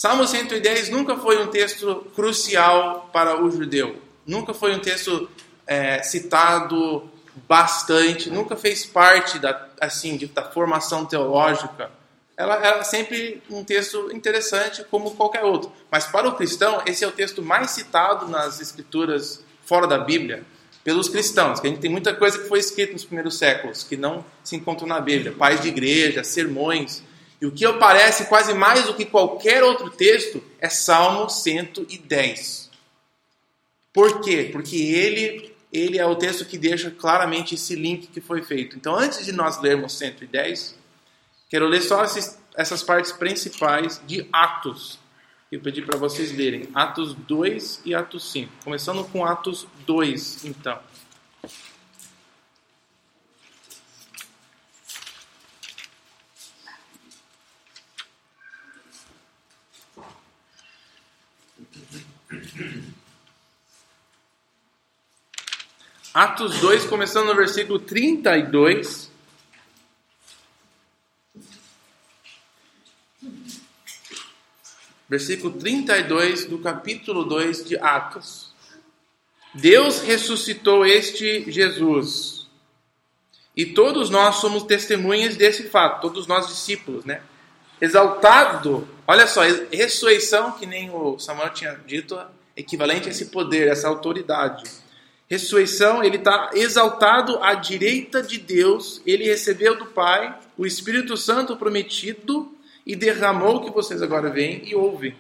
[0.02, 4.02] Salmo 110 nunca foi um texto crucial para o judeu.
[4.26, 5.30] Nunca foi um texto
[5.68, 7.08] é, citado
[7.48, 11.92] bastante, nunca fez parte da, assim, da formação teológica
[12.36, 15.72] ela, ela é sempre um texto interessante como qualquer outro.
[15.92, 20.44] Mas para o cristão, esse é o texto mais citado nas escrituras fora da Bíblia
[20.84, 23.96] pelos cristãos, que a gente tem muita coisa que foi escrita nos primeiros séculos, que
[23.96, 27.04] não se encontrou na Bíblia, pais de igreja, sermões.
[27.42, 32.70] E o que aparece quase mais do que qualquer outro texto é Salmo 110.
[33.92, 34.50] Por quê?
[34.52, 38.78] Porque ele, ele é o texto que deixa claramente esse link que foi feito.
[38.78, 40.78] Então, antes de nós lermos 110,
[41.50, 45.00] quero ler só esses, essas partes principais de Atos.
[45.52, 48.52] Eu pedi para vocês lerem Atos 2 e Atos 5.
[48.64, 50.80] Começando com Atos 2, então.
[66.14, 69.10] Atos 2, começando no versículo 32.
[75.08, 78.54] Versículo 32 do capítulo 2 de Atos.
[79.54, 82.46] Deus ressuscitou este Jesus.
[83.56, 87.22] E todos nós somos testemunhas desse fato, todos nós discípulos, né?
[87.80, 92.20] Exaltado, olha só, ressurreição, que nem o Samuel tinha dito,
[92.56, 94.81] equivalente a esse poder, essa autoridade
[95.32, 101.56] ressurreição, ele está exaltado à direita de Deus, ele recebeu do Pai o Espírito Santo
[101.56, 102.54] prometido
[102.86, 105.16] e derramou o que vocês agora veem e ouvem.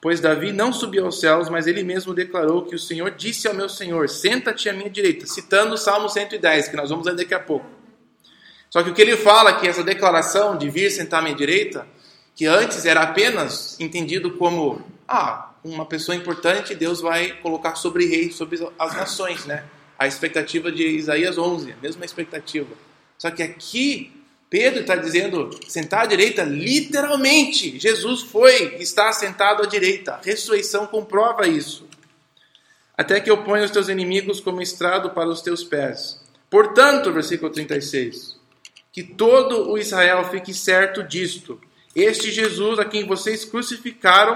[0.00, 3.54] Pois Davi não subiu aos céus, mas ele mesmo declarou que o Senhor disse ao
[3.54, 7.34] meu Senhor: Senta-te à minha direita, citando o Salmo 110, que nós vamos ler daqui
[7.34, 7.66] a pouco.
[8.68, 11.36] Só que o que ele fala é que essa declaração de vir sentar à minha
[11.36, 11.86] direita,
[12.34, 18.32] que antes era apenas entendido como ah, uma pessoa importante, Deus vai colocar sobre rei,
[18.32, 19.64] sobre as nações, né?
[19.98, 22.74] A expectativa de Isaías 11, a mesma expectativa.
[23.18, 24.12] Só que aqui
[24.50, 27.78] Pedro está dizendo sentar à direita, literalmente.
[27.78, 30.14] Jesus foi, está sentado à direita.
[30.14, 31.86] A ressurreição comprova isso.
[32.98, 36.20] Até que eu ponha os teus inimigos como estrado para os teus pés.
[36.50, 38.36] Portanto, versículo 36,
[38.92, 41.60] que todo o Israel fique certo disto.
[41.94, 44.34] Este Jesus a quem vocês crucificaram,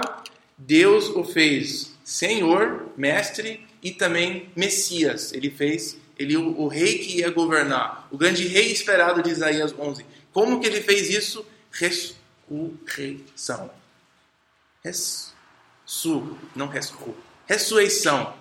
[0.57, 5.33] Deus o fez Senhor, Mestre e também Messias.
[5.33, 9.75] Ele fez ele o, o, rei que ia governar, o grande rei esperado de Isaías
[9.77, 10.05] 11.
[10.31, 11.45] Como que ele fez isso?
[11.71, 13.69] Ressurreição.
[14.83, 17.15] Ressu, não ressu.
[17.45, 18.33] Ressurreição.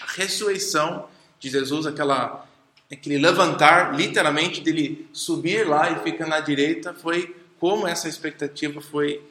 [0.00, 1.08] A ressurreição
[1.40, 2.46] de Jesus, aquela,
[2.90, 9.22] aquele levantar, literalmente, dele subir lá e ficar na direita, foi como essa expectativa foi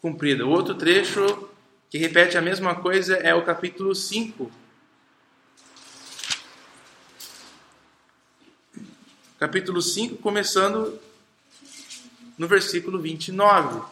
[0.00, 0.46] cumprida.
[0.46, 1.48] O outro trecho
[1.90, 4.50] que repete a mesma coisa é o capítulo 5.
[9.38, 11.00] Capítulo 5, começando
[12.36, 13.82] no versículo 29.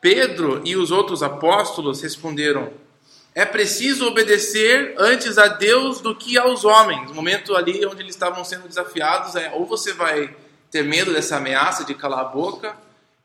[0.00, 2.72] Pedro e os outros apóstolos responderam:
[3.34, 7.08] É preciso obedecer antes a Deus do que aos homens.
[7.08, 10.34] No momento ali onde eles estavam sendo desafiados, é ou você vai
[10.70, 12.76] ter medo dessa ameaça de calar a boca,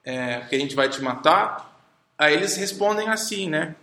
[0.04, 1.74] é, que a gente vai te matar.
[2.18, 3.76] Aí eles respondem assim, né?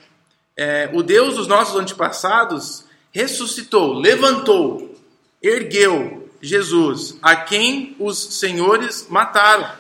[0.56, 4.94] É, o Deus dos nossos antepassados ressuscitou, levantou,
[5.42, 9.70] ergueu Jesus, a quem os senhores mataram,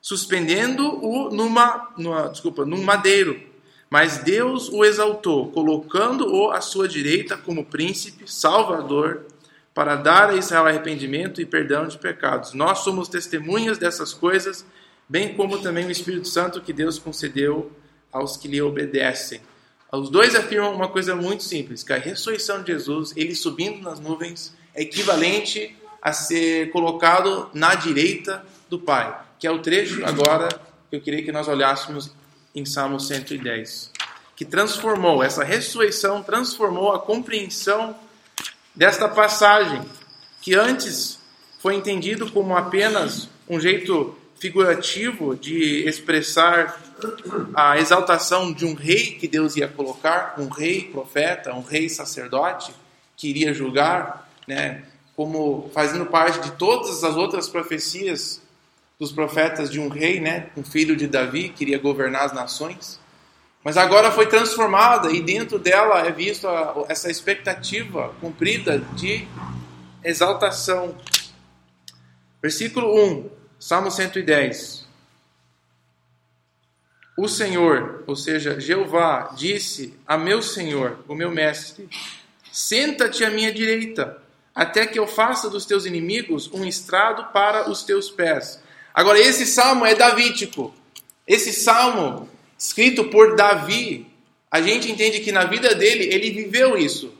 [0.00, 3.50] suspendendo-o numa, numa, desculpa, num madeiro.
[3.90, 9.26] Mas Deus o exaltou, colocando-o à sua direita como príncipe, salvador
[9.74, 12.52] para dar a Israel arrependimento e perdão de pecados.
[12.52, 14.64] Nós somos testemunhas dessas coisas,
[15.08, 17.72] bem como também o Espírito Santo que Deus concedeu
[18.12, 19.40] aos que lhe obedecem.
[19.90, 24.00] Os dois afirmam uma coisa muito simples, que a ressurreição de Jesus, ele subindo nas
[24.00, 30.48] nuvens, é equivalente a ser colocado na direita do Pai, que é o trecho agora
[30.90, 32.10] que eu queria que nós olhássemos
[32.54, 33.90] em Salmo 110,
[34.34, 37.94] que transformou, essa ressurreição transformou a compreensão
[38.74, 39.82] desta passagem,
[40.40, 41.18] que antes
[41.58, 46.80] foi entendido como apenas um jeito figurativo de expressar
[47.54, 52.74] a exaltação de um rei que Deus ia colocar, um rei profeta, um rei sacerdote
[53.16, 54.82] que iria julgar, né,
[55.14, 58.42] como fazendo parte de todas as outras profecias
[58.98, 62.98] dos profetas de um rei, né, um filho de Davi que iria governar as nações.
[63.64, 66.48] Mas agora foi transformada e dentro dela é vista
[66.88, 69.26] essa expectativa cumprida de
[70.02, 70.96] exaltação.
[72.42, 74.82] Versículo 1, Salmo 110.
[77.16, 81.88] O Senhor, ou seja, Jeová, disse a meu Senhor, o meu mestre:
[82.50, 84.18] Senta-te à minha direita,
[84.54, 88.60] até que eu faça dos teus inimigos um estrado para os teus pés.
[88.92, 90.74] Agora, esse salmo é davídico.
[91.26, 92.28] Esse salmo,
[92.62, 94.06] escrito por Davi,
[94.48, 97.12] a gente entende que na vida dele, ele viveu isso.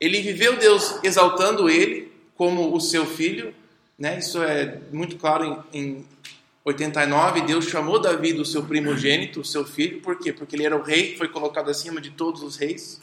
[0.00, 3.54] Ele viveu Deus exaltando ele como o seu filho.
[3.96, 4.18] Né?
[4.18, 6.06] Isso é muito claro em, em
[6.64, 7.42] 89.
[7.42, 10.00] Deus chamou Davi do seu primogênito, o seu filho.
[10.00, 10.32] Por quê?
[10.32, 13.00] Porque ele era o rei, foi colocado acima de todos os reis.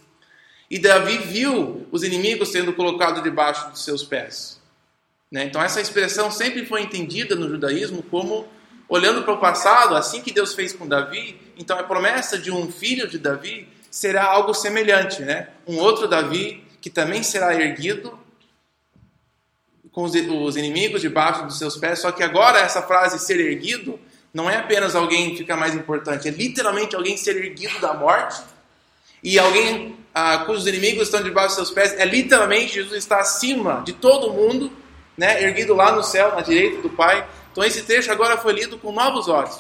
[0.70, 4.60] E Davi viu os inimigos sendo colocados debaixo dos seus pés.
[5.32, 5.46] Né?
[5.46, 8.46] Então, essa expressão sempre foi entendida no judaísmo como
[8.88, 11.40] olhando para o passado, assim que Deus fez com Davi.
[11.58, 15.50] Então, a promessa de um filho de Davi será algo semelhante, né?
[15.68, 18.18] Um outro Davi que também será erguido
[19.92, 22.00] com os, os inimigos debaixo dos seus pés.
[22.00, 24.00] Só que agora essa frase ser erguido
[24.34, 28.44] não é apenas alguém ficar mais importante, é literalmente alguém ser erguido da morte
[29.24, 31.94] e alguém ah, cujos inimigos estão debaixo dos seus pés.
[31.98, 34.72] É literalmente Jesus está acima de todo mundo,
[35.18, 35.42] né?
[35.42, 37.26] Erguido lá no céu, na direita do Pai.
[37.56, 39.58] Então esse trecho agora foi lido com novos olhos.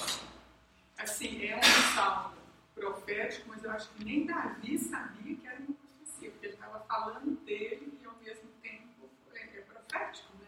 [0.97, 2.31] Assim, é um salmo
[2.75, 6.83] profético, mas eu acho que nem Davi sabia que era uma profecia, porque ele estava
[6.89, 10.47] falando dele e ao mesmo tempo é, é profético, né?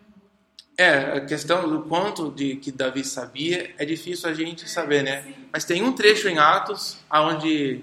[0.77, 5.33] É, a questão do quanto de que Davi sabia é difícil a gente saber, né?
[5.49, 7.81] Mas tem um trecho em Atos onde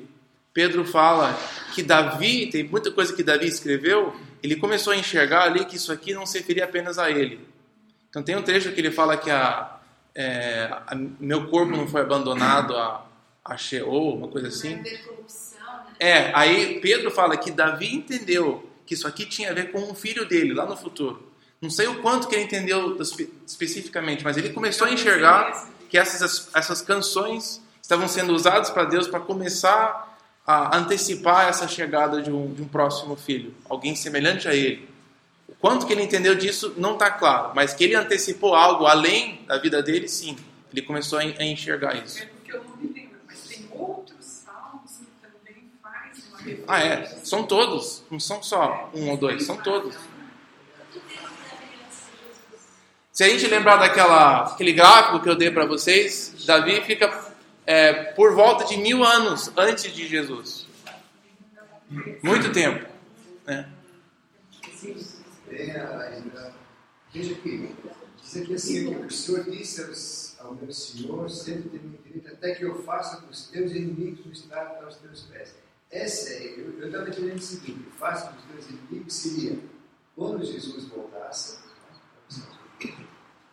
[0.53, 1.35] Pedro fala
[1.75, 5.91] que Davi, tem muita coisa que Davi escreveu, ele começou a enxergar ali que isso
[5.91, 7.54] aqui não se referia apenas a ele.
[8.15, 9.77] Então tem um trecho que ele fala que a,
[10.15, 13.05] é, a meu corpo não foi abandonado a,
[13.45, 14.81] a Sheol, uma coisa assim.
[15.99, 19.97] É, aí Pedro fala que Davi entendeu que isso aqui tinha a ver com um
[19.97, 21.29] filho dele lá no futuro.
[21.61, 22.97] Não sei o quanto que ele entendeu
[23.45, 29.09] especificamente, mas ele começou a enxergar que essas, essas canções estavam sendo usadas para Deus
[29.09, 34.55] para começar a antecipar essa chegada de um, de um próximo filho, alguém semelhante a
[34.55, 34.94] ele.
[35.61, 39.59] Quanto que ele entendeu disso não está claro, mas que ele antecipou algo além da
[39.59, 40.37] vida dele, sim.
[40.73, 42.23] Ele começou a enxergar isso.
[42.23, 46.65] É porque eu não me lembro, mas tem outros salmos que também fazem uma referência.
[46.69, 47.07] Ah, é.
[47.25, 48.03] São todos.
[48.11, 49.95] Não são só um ou dois, são todos.
[53.13, 57.33] Se a gente lembrar daquela aquele gráfico que eu dei para vocês, Davi fica
[57.65, 60.67] é, por volta de mil anos antes de Jesus.
[62.23, 62.85] Muito tempo.
[63.47, 63.69] Né?
[67.13, 67.77] Veja aqui,
[68.21, 72.65] diz aqui assim, que o Senhor disse ao meu Senhor, sempre tem direito, até que
[72.65, 75.55] eu faça com os teus inimigos um estado para os teus pés.
[75.91, 79.61] Essa é, eu estava entendendo o seguinte, faça com os teus inimigos seria,
[80.17, 81.59] quando Jesus voltasse,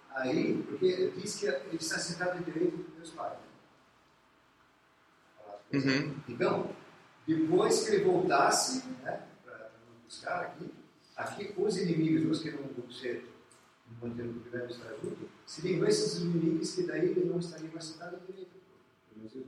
[0.09, 3.37] aí, porque diz que ele está sentado à direita dos meus pais.
[5.71, 6.15] Uhum.
[6.27, 6.75] Então,
[7.27, 9.71] depois que ele voltasse, né, para
[10.03, 10.80] buscar aqui,
[11.21, 13.25] aqui os inimigos, os que não vão ser
[14.01, 17.97] manter o primeiro estar junto, seriam esses inimigos que daí ele não estaria mais
[18.27, 18.51] direita.
[19.15, 19.45] Mas eu.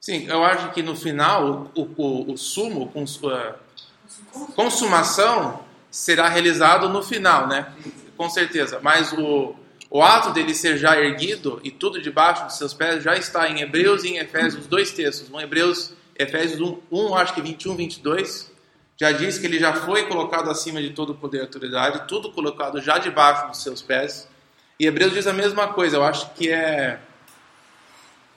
[0.00, 3.60] Sim, eu acho que no final o, o, o sumo, sua
[4.54, 7.72] consumação, será realizado no final, né?
[8.16, 8.80] Com certeza.
[8.82, 9.54] Mas o,
[9.90, 13.60] o ato dele ser já erguido e tudo debaixo dos seus pés já está em
[13.60, 15.30] Hebreus e em Efésios, dois textos.
[15.30, 18.50] Um Hebreus, Efésios 1, 1 acho que 21, 22,
[19.00, 22.80] já diz que ele já foi colocado acima de todo poder e autoridade, tudo colocado
[22.80, 24.28] já debaixo dos seus pés.
[24.78, 26.98] E Hebreus diz a mesma coisa, eu acho que é.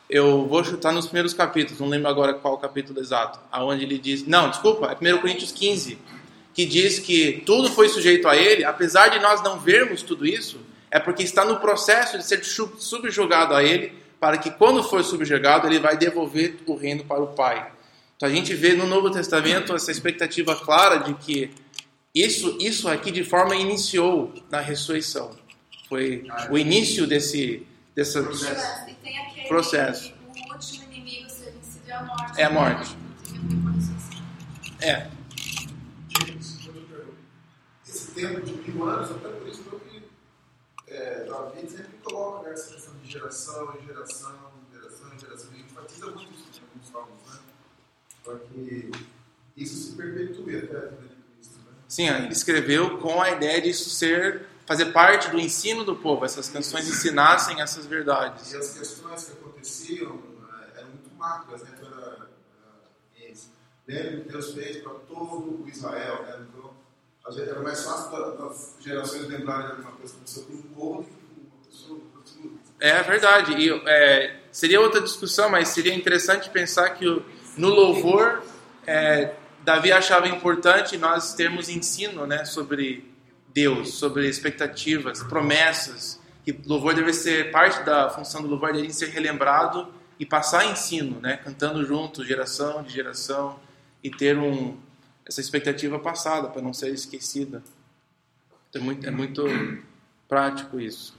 [0.08, 4.28] Eu vou chutar nos primeiros capítulos, não lembro agora qual capítulo exato, aonde ele diz.
[4.28, 5.98] Não, desculpa, é 1 Coríntios 15,
[6.54, 10.60] que diz que tudo foi sujeito a ele, apesar de nós não vermos tudo isso,
[10.92, 15.66] é porque está no processo de ser subjugado a ele, para que quando for subjugado,
[15.66, 17.72] ele vai devolver o reino para o Pai.
[18.22, 21.50] Então a gente vê no Novo Testamento essa expectativa clara de que
[22.14, 25.36] isso, isso aqui de forma iniciou na ressurreição.
[25.90, 27.66] Foi o início desse,
[27.96, 28.88] desse processo.
[28.88, 30.14] E tem aquele processo.
[30.24, 32.40] o último inimigo ser vencido é a morte.
[32.40, 32.98] É a morte.
[34.82, 35.08] É.
[37.88, 40.04] Esse tempo de mil anos, até por isso que
[40.94, 44.38] é, Davi sempre coloca né, essa questão de geração em geração,
[44.72, 45.50] geração em geração.
[45.56, 47.40] E enfatiza muito isso em alguns salmos, né?
[48.24, 48.92] Que
[49.56, 51.58] isso se até a vida de Cristo.
[51.60, 51.72] Né?
[51.88, 56.24] Sim, ele escreveu com a ideia de isso ser fazer parte do ensino do povo,
[56.24, 58.54] essas canções ensinassem essas verdades.
[58.54, 61.72] E as questões que aconteciam eh, eram muito macras, né?
[63.92, 66.46] Lembra que Deus fez para todo o Israel, né?
[66.48, 66.74] Então,
[67.38, 71.10] era mais fácil das gerações lembrarem de alguma coisa que aconteceu com um povo do
[71.10, 72.00] que uma pessoa.
[72.80, 73.54] É verdade.
[73.54, 77.24] E, é, seria outra discussão, mas seria interessante pensar que o,
[77.58, 78.44] no louvor,
[78.86, 79.34] é,
[79.64, 83.12] Davi achava importante nós termos ensino né, sobre
[83.54, 89.10] Deus, sobre expectativas, promessas, que louvor deve ser parte da função do louvor deve ser
[89.10, 91.38] relembrado e passar ensino, né?
[91.38, 93.60] Cantando junto, geração de geração
[94.04, 94.78] e ter um
[95.28, 97.64] essa expectativa passada para não ser esquecida.
[98.74, 99.44] É muito, é muito
[100.28, 101.16] prático isso.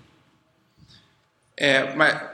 [1.56, 2.31] É, mas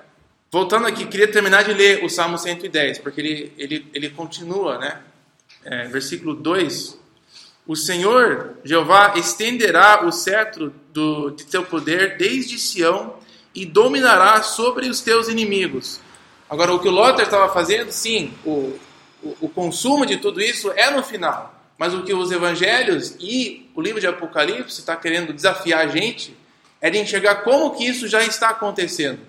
[0.51, 5.01] voltando aqui, queria terminar de ler o Salmo 110, porque ele, ele, ele continua, né?
[5.64, 6.99] É, versículo 2:
[7.66, 13.16] O Senhor, Jeová, estenderá o cetro do, de teu poder desde Sião
[13.55, 16.01] e dominará sobre os teus inimigos.
[16.49, 18.78] Agora, o que o Lothar estava fazendo, sim, o,
[19.22, 21.55] o, o consumo de tudo isso é no final.
[21.76, 26.36] Mas o que os evangelhos e o livro de Apocalipse está querendo desafiar a gente
[26.80, 29.20] é de enxergar como que isso já está acontecendo.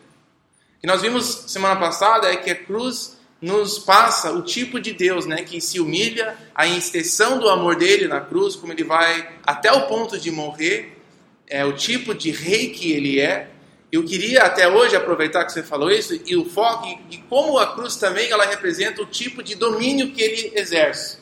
[0.80, 5.26] Que nós vimos semana passada é que a cruz nos passa o tipo de Deus,
[5.26, 9.72] né, que se humilha, a extensão do amor dele na cruz, como ele vai até
[9.72, 10.98] o ponto de morrer,
[11.48, 13.50] é o tipo de rei que ele é.
[13.92, 17.74] Eu queria até hoje aproveitar que você falou isso e o foco e, como a
[17.74, 21.18] cruz também ela representa o tipo de domínio que ele exerce.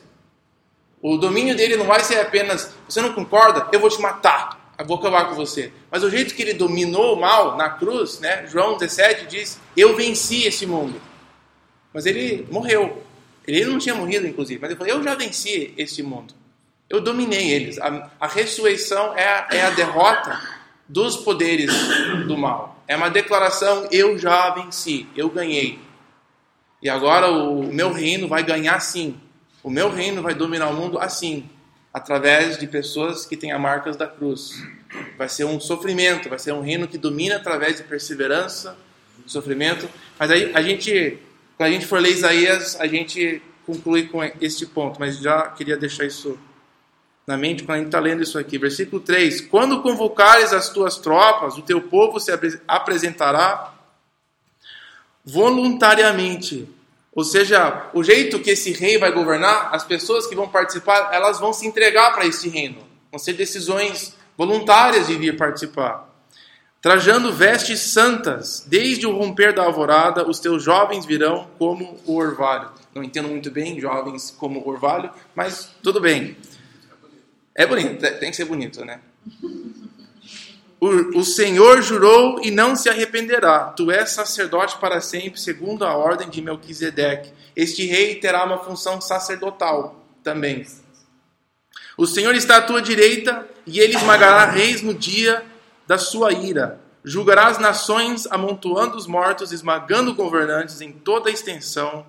[1.01, 3.69] O domínio dele não vai ser apenas, você não concorda?
[3.71, 5.71] Eu vou te matar, vou acabar com você.
[5.91, 8.45] Mas o jeito que ele dominou o mal na cruz, né?
[8.47, 11.01] João 17 diz: Eu venci esse mundo.
[11.93, 13.03] Mas ele morreu.
[13.47, 16.33] Ele não tinha morrido, inclusive, mas ele falou: Eu já venci esse mundo.
[16.89, 17.79] Eu dominei eles.
[17.79, 20.39] A, a ressurreição é a, é a derrota
[20.87, 21.71] dos poderes
[22.27, 22.83] do mal.
[22.87, 25.79] É uma declaração: Eu já venci, eu ganhei.
[26.81, 29.19] E agora o meu reino vai ganhar sim
[29.67, 31.49] o meu reino vai dominar o mundo assim,
[31.97, 34.51] através de pessoas que têm as marcas da cruz.
[35.17, 38.77] Vai ser um sofrimento, vai ser um reino que domina através de perseverança,
[39.25, 39.89] sofrimento.
[40.17, 41.17] Mas aí a gente,
[41.57, 45.75] quando a gente for ler Isaías, a gente conclui com este ponto, mas já queria
[45.75, 46.39] deixar isso
[47.25, 48.59] na mente quando a gente está lendo isso aqui.
[48.59, 52.31] Versículo 3: Quando convocares as tuas tropas, o teu povo se
[52.67, 53.73] apresentará
[55.25, 56.69] voluntariamente
[57.17, 61.39] ou seja, o jeito que esse rei vai governar, as pessoas que vão participar, elas
[61.39, 62.77] vão se entregar para esse reino.
[63.11, 66.07] Vão ser decisões voluntárias de vir participar.
[66.79, 72.69] Trajando vestes santas, desde o romper da alvorada, os teus jovens virão como o orvalho.
[72.93, 76.37] Não entendo muito bem jovens como orvalho, mas tudo bem.
[77.55, 78.99] É bonito, tem que ser bonito, né?
[80.79, 83.65] O, o Senhor jurou e não se arrependerá.
[83.75, 87.33] Tu és sacerdote para sempre, segundo a ordem de Melquisedeque.
[87.55, 90.65] Este rei terá uma função sacerdotal também.
[91.97, 95.43] O Senhor está à tua direita e ele esmagará reis no dia
[95.87, 96.79] da sua ira.
[97.03, 102.05] Julgará as nações, amontoando os mortos, esmagando governantes em toda a extensão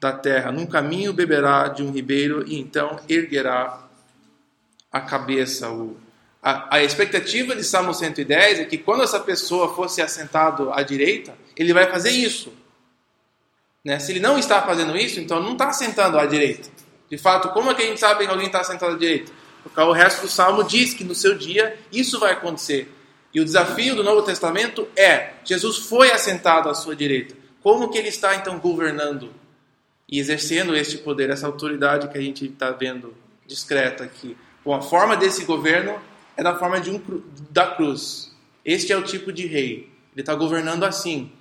[0.00, 0.50] da terra.
[0.50, 3.86] Num caminho beberá de um ribeiro e então erguerá
[4.90, 5.70] a cabeça.
[5.70, 5.96] O
[6.48, 11.34] a, a, expectativa de Salmo 110 é que quando essa pessoa fosse assentado à direita,
[11.54, 12.50] ele vai fazer isso.
[13.84, 13.98] Né?
[13.98, 16.70] Se ele não está fazendo isso, então não está sentando à direita.
[17.10, 19.30] De fato, como é que a gente sabe que alguém está sentado à direita?
[19.62, 22.94] Porque o resto do Salmo diz que no seu dia isso vai acontecer.
[23.34, 27.36] E o desafio do Novo Testamento é: Jesus foi assentado à sua direita.
[27.62, 29.34] Como que ele está então governando
[30.08, 33.14] e exercendo este poder, essa autoridade que a gente está vendo
[33.46, 34.34] discreta aqui?
[34.64, 36.00] Bom, a forma desse governo
[36.38, 37.02] é da forma de um,
[37.50, 38.32] da cruz.
[38.64, 39.90] Este é o tipo de rei.
[40.12, 41.32] Ele está governando assim.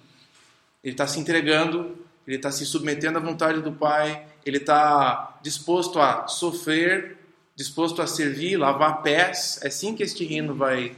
[0.83, 1.95] Ele está se entregando,
[2.25, 7.17] ele está se submetendo à vontade do Pai, ele está disposto a sofrer,
[7.55, 9.59] disposto a servir, lavar pés.
[9.61, 10.95] É assim que este reino vai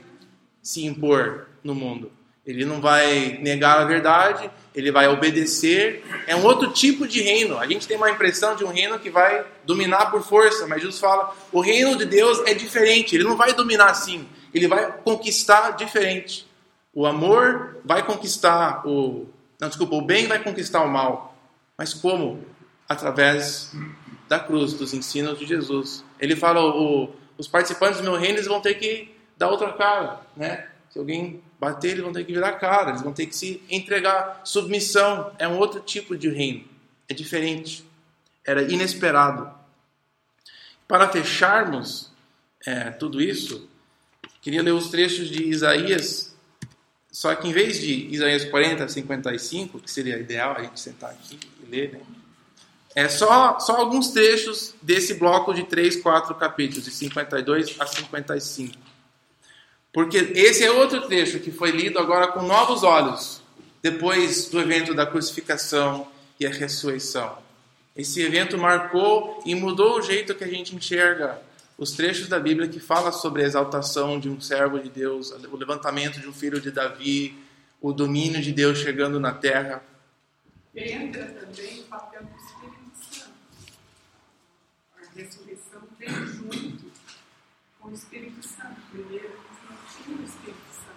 [0.64, 2.10] se impor no mundo.
[2.46, 6.04] Ele não vai negar a verdade, ele vai obedecer.
[6.26, 7.58] É um outro tipo de reino.
[7.58, 11.00] A gente tem uma impressão de um reino que vai dominar por força, mas Jesus
[11.00, 13.16] fala: o reino de Deus é diferente.
[13.16, 16.48] Ele não vai dominar assim, ele vai conquistar diferente.
[16.94, 19.28] O amor vai conquistar o.
[19.60, 21.36] Não, desculpa, o bem vai conquistar o mal.
[21.78, 22.44] Mas como?
[22.88, 23.72] Através
[24.28, 26.04] da cruz, dos ensinos de Jesus.
[26.20, 30.68] Ele fala: o, os participantes do meu reino vão ter que dar outra cara, né?
[30.90, 34.42] Se alguém bater, eles vão ter que virar cara, eles vão ter que se entregar.
[34.44, 36.64] Submissão é um outro tipo de reino,
[37.08, 37.86] é diferente,
[38.46, 39.52] era inesperado.
[40.88, 42.12] Para fecharmos
[42.66, 43.70] é, tudo isso,
[44.42, 46.36] queria ler os trechos de Isaías,
[47.12, 51.40] só que em vez de Isaías 40, 55, que seria ideal a gente sentar aqui
[51.64, 52.02] e ler, né?
[52.96, 58.76] É só, só alguns trechos desse bloco de 3, 4 capítulos, de 52 a 55.
[59.92, 63.42] Porque esse é outro trecho que foi lido agora com novos olhos,
[63.82, 66.08] depois do evento da crucificação
[66.40, 67.38] e a ressurreição.
[67.96, 71.42] Esse evento marcou e mudou o jeito que a gente enxerga
[71.78, 75.56] os trechos da Bíblia que fala sobre a exaltação de um servo de Deus, o
[75.56, 77.38] levantamento de um filho de Davi,
[77.82, 79.82] o domínio de Deus chegando na terra.
[80.76, 83.34] Entra também o papel do Espírito Santo.
[84.98, 86.92] A ressurreição vem junto
[87.80, 88.76] com o Espírito Santo.
[88.92, 90.90] Primeiro, eles não tinham o Espírito Santo.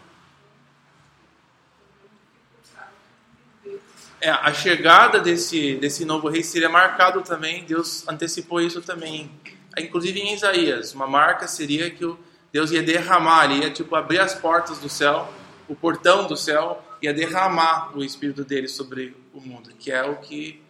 [3.64, 9.28] Então, É, a chegada desse, desse novo rei seria marcado também, Deus antecipou isso também,
[9.76, 10.94] inclusive em Isaías.
[10.94, 12.16] Uma marca seria que o
[12.52, 15.28] Deus ia derramar, ele ia tipo abrir as portas do céu,
[15.68, 20.14] o portão do céu, ia derramar o espírito dele sobre o mundo, que é o
[20.18, 20.62] que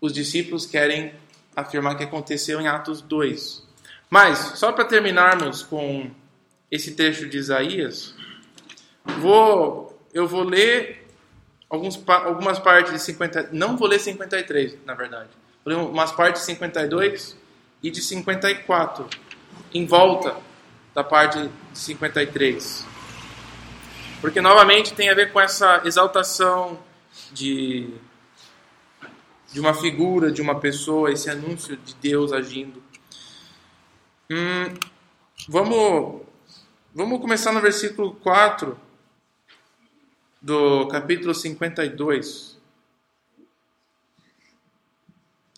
[0.00, 1.12] os discípulos querem
[1.56, 3.66] afirmar que aconteceu em Atos 2.
[4.08, 6.08] Mas, só para terminarmos com
[6.70, 8.14] esse trecho de Isaías,
[9.18, 10.99] vou, eu vou ler
[11.70, 15.28] alguns, algumas partes de 50, não vou ler 53, na verdade.
[15.64, 17.36] Vou ler umas partes de 52
[17.82, 19.08] e de 54,
[19.72, 20.36] em volta
[20.92, 21.38] da parte
[21.72, 22.84] de 53.
[24.20, 26.78] Porque novamente tem a ver com essa exaltação
[27.32, 27.94] de,
[29.52, 32.82] de uma figura, de uma pessoa, esse anúncio de Deus agindo.
[34.28, 34.74] Hum,
[35.48, 36.22] vamos,
[36.94, 38.76] vamos começar no versículo 4
[40.40, 42.58] do capítulo 52.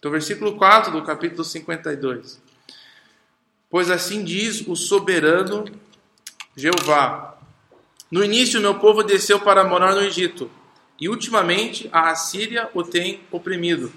[0.01, 2.43] Do versículo 4 do capítulo 52.
[3.71, 5.65] Pois assim diz o soberano
[6.57, 7.39] Jeová:
[8.11, 10.51] No início, meu povo desceu para morar no Egito,
[11.01, 13.93] e ultimamente a Assíria o tem oprimido.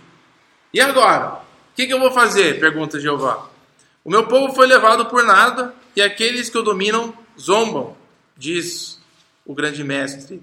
[0.72, 1.34] E agora?
[1.34, 2.60] O que, que eu vou fazer?
[2.60, 3.50] pergunta Jeová.
[4.04, 7.98] O meu povo foi levado por nada, e aqueles que o dominam zombam,
[8.38, 9.02] diz
[9.46, 10.42] o grande mestre.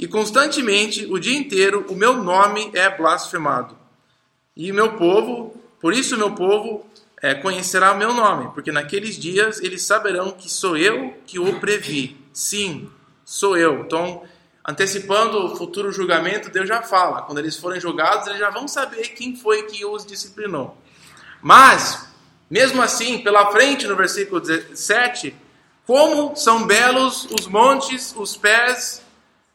[0.00, 3.76] E constantemente, o dia inteiro, o meu nome é blasfemado.
[4.56, 6.86] E o meu povo, por isso o meu povo
[7.20, 11.60] é, conhecerá o meu nome, porque naqueles dias eles saberão que sou eu que o
[11.60, 12.16] previ.
[12.32, 12.88] Sim,
[13.26, 13.80] sou eu.
[13.80, 14.22] Então,
[14.66, 17.20] antecipando o futuro julgamento, Deus já fala.
[17.20, 20.78] Quando eles forem julgados, eles já vão saber quem foi que os disciplinou.
[21.42, 22.08] Mas,
[22.48, 25.36] mesmo assim, pela frente, no versículo 17,
[25.86, 29.02] como são belos os montes, os pés,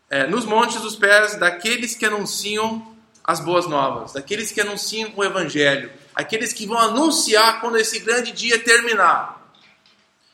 [0.09, 5.23] é, nos montes os pés daqueles que anunciam as boas novas, daqueles que anunciam o
[5.23, 9.51] evangelho, aqueles que vão anunciar quando esse grande dia terminar,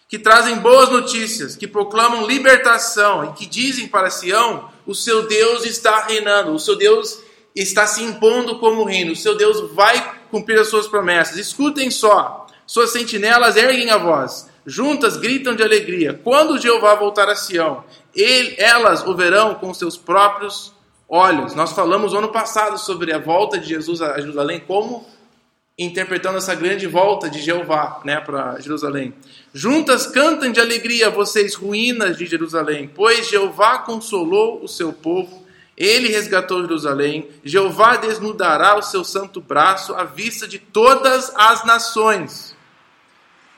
[0.10, 5.64] que trazem boas notícias, que proclamam libertação e que dizem para Sião: o seu Deus
[5.64, 7.20] está reinando, o seu Deus
[7.56, 11.38] está se impondo como reino, o seu Deus vai cumprir as suas promessas.
[11.38, 16.20] Escutem só, suas sentinelas erguem a voz, juntas gritam de alegria.
[16.22, 17.86] Quando Jeová voltar a Sião,
[18.16, 20.74] ele, elas o verão com seus próprios
[21.08, 21.54] olhos.
[21.56, 25.06] Nós falamos ano passado sobre a volta de Jesus a Jerusalém, como
[25.78, 29.14] interpretando essa grande volta de Jeová né, para Jerusalém.
[29.54, 35.42] Juntas cantem de alegria, vocês ruínas de Jerusalém, pois Jeová consolou o seu povo,
[35.76, 37.30] ele resgatou Jerusalém.
[37.44, 42.56] Jeová desnudará o seu santo braço à vista de todas as nações.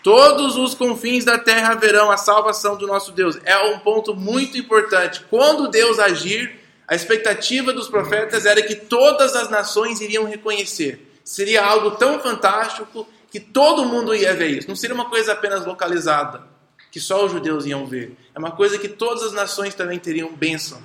[0.03, 3.39] Todos os confins da terra verão a salvação do nosso Deus.
[3.45, 5.23] É um ponto muito importante.
[5.29, 11.09] Quando Deus agir, a expectativa dos profetas era que todas as nações iriam reconhecer.
[11.23, 14.67] Seria algo tão fantástico que todo mundo ia ver isso.
[14.67, 16.43] Não seria uma coisa apenas localizada,
[16.91, 18.17] que só os judeus iam ver.
[18.35, 20.83] É uma coisa que todas as nações também teriam bênção.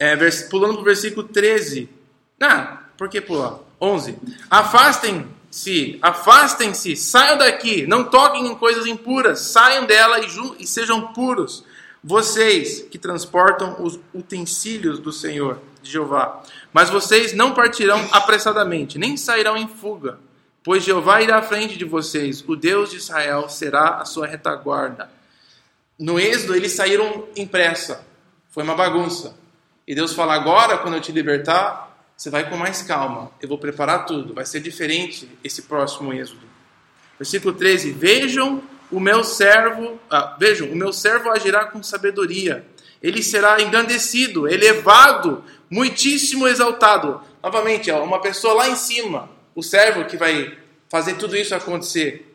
[0.00, 0.16] É,
[0.48, 1.90] pulando para o versículo 13.
[2.40, 3.58] Ah, por que pular?
[3.78, 4.18] 11.
[5.54, 10.26] Afastem-se, afastem-se, saiam daqui, não toquem em coisas impuras, saiam dela e,
[10.58, 11.64] e sejam puros.
[12.02, 16.42] Vocês que transportam os utensílios do Senhor, de Jeová.
[16.72, 20.18] Mas vocês não partirão apressadamente, nem sairão em fuga,
[20.64, 25.08] pois Jeová irá à frente de vocês, o Deus de Israel será a sua retaguarda.
[25.96, 28.04] No Êxodo, eles saíram em pressa,
[28.50, 29.36] foi uma bagunça.
[29.86, 33.58] E Deus fala: agora, quando eu te libertar, você vai com mais calma, eu vou
[33.58, 36.46] preparar tudo, vai ser diferente esse próximo Êxodo.
[37.18, 42.64] Versículo 13: Vejam o meu servo, ah, vejam, o meu servo agirá com sabedoria.
[43.02, 47.20] Ele será engrandecido, elevado, muitíssimo exaltado.
[47.42, 50.56] Novamente, ó, uma pessoa lá em cima, o servo que vai
[50.88, 52.34] fazer tudo isso acontecer.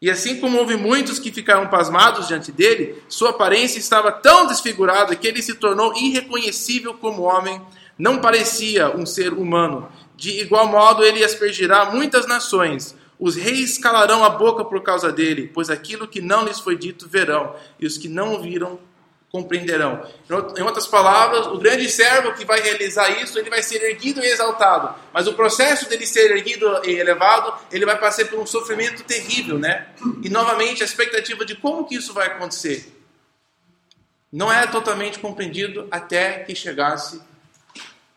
[0.00, 5.16] E assim como houve muitos que ficaram pasmados diante dele, sua aparência estava tão desfigurada
[5.16, 7.62] que ele se tornou irreconhecível como homem,
[7.98, 9.90] não parecia um ser humano.
[10.16, 12.94] De igual modo, ele aspergirá muitas nações.
[13.18, 17.08] Os reis calarão a boca por causa dele, pois aquilo que não lhes foi dito
[17.08, 18.78] verão, e os que não viram
[19.32, 20.06] compreenderão.
[20.56, 24.26] Em outras palavras, o grande servo que vai realizar isso, ele vai ser erguido e
[24.26, 24.94] exaltado.
[25.12, 29.58] Mas o processo dele ser erguido e elevado, ele vai passar por um sofrimento terrível,
[29.58, 29.88] né?
[30.22, 32.96] E novamente a expectativa de como que isso vai acontecer
[34.32, 37.20] não era totalmente compreendido até que chegasse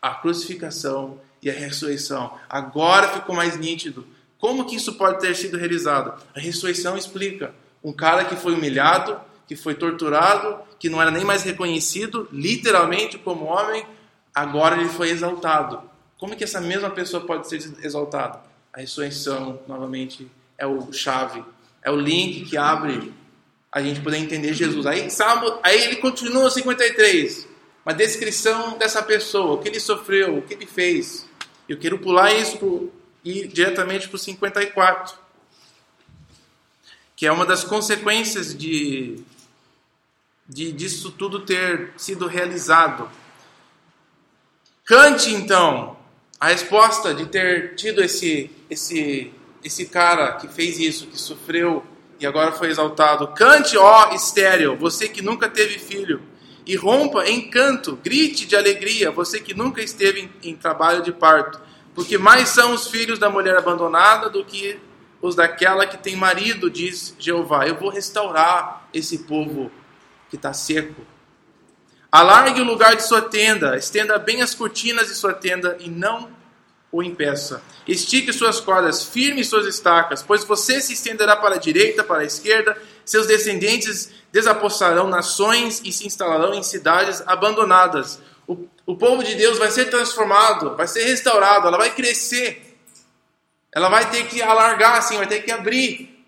[0.00, 2.32] a crucificação e a ressurreição.
[2.48, 4.06] Agora ficou mais nítido.
[4.38, 6.20] Como que isso pode ter sido realizado?
[6.34, 7.54] A ressurreição explica.
[7.82, 13.18] Um cara que foi humilhado, que foi torturado, que não era nem mais reconhecido, literalmente
[13.18, 13.84] como homem,
[14.34, 15.82] agora ele foi exaltado.
[16.18, 18.40] Como que essa mesma pessoa pode ser exaltada?
[18.72, 21.42] A ressurreição, novamente, é o chave,
[21.82, 23.12] é o link que abre
[23.72, 24.86] a gente poder entender Jesus.
[24.86, 27.48] Aí, Salmo, aí ele continua no 53,
[27.90, 31.26] uma descrição dessa pessoa, o que ele sofreu, o que ele fez.
[31.68, 32.92] Eu quero pular isso pro,
[33.24, 35.18] ir diretamente para o 54,
[37.16, 39.20] que é uma das consequências de,
[40.48, 43.10] de disso tudo ter sido realizado.
[44.84, 45.98] Cante então
[46.38, 49.32] a resposta de ter tido esse esse
[49.62, 51.84] esse cara que fez isso, que sofreu
[52.18, 53.28] e agora foi exaltado.
[53.28, 56.29] Cante, ó estéreo, você que nunca teve filho,
[56.70, 61.10] e rompa em canto, grite de alegria, você que nunca esteve em, em trabalho de
[61.10, 61.60] parto,
[61.96, 64.78] porque mais são os filhos da mulher abandonada do que
[65.20, 67.66] os daquela que tem marido, diz Jeová.
[67.66, 69.68] Eu vou restaurar esse povo
[70.28, 71.04] que está seco.
[72.12, 76.30] Alargue o lugar de sua tenda, estenda bem as cortinas de sua tenda e não
[76.92, 77.64] o impeça.
[77.84, 82.24] Estique suas cordas, firme suas estacas, pois você se estenderá para a direita, para a
[82.24, 82.80] esquerda,
[83.10, 88.20] seus descendentes desapossarão nações e se instalarão em cidades abandonadas.
[88.46, 92.78] O, o povo de Deus vai ser transformado, vai ser restaurado, ela vai crescer.
[93.72, 96.24] Ela vai ter que alargar assim, vai ter que abrir.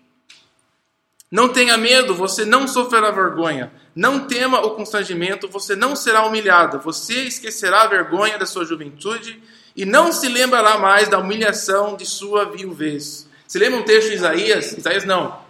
[1.31, 3.71] Não tenha medo, você não sofrerá vergonha.
[3.95, 6.79] Não tema o constrangimento, você não será humilhado.
[6.81, 9.41] Você esquecerá a vergonha da sua juventude
[9.75, 13.27] e não se lembrará mais da humilhação de sua viuvez.
[13.47, 14.73] Se lembra um texto de Isaías?
[14.73, 15.42] Isaías não.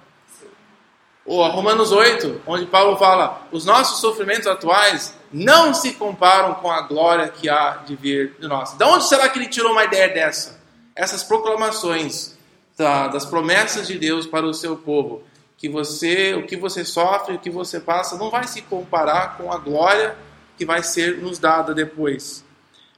[1.25, 6.81] Ou Romanos 8, onde Paulo fala: os nossos sofrimentos atuais não se comparam com a
[6.81, 8.73] glória que há de vir de nós.
[8.73, 10.61] De onde será que ele tirou uma ideia dessa?
[10.95, 12.37] Essas proclamações
[12.77, 15.23] das promessas de Deus para o seu povo.
[15.57, 19.51] Que você, o que você sofre, o que você passa, não vai se comparar com
[19.51, 20.17] a glória
[20.57, 22.43] que vai ser nos dada depois.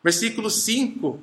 [0.03, 1.19] Versículo 5: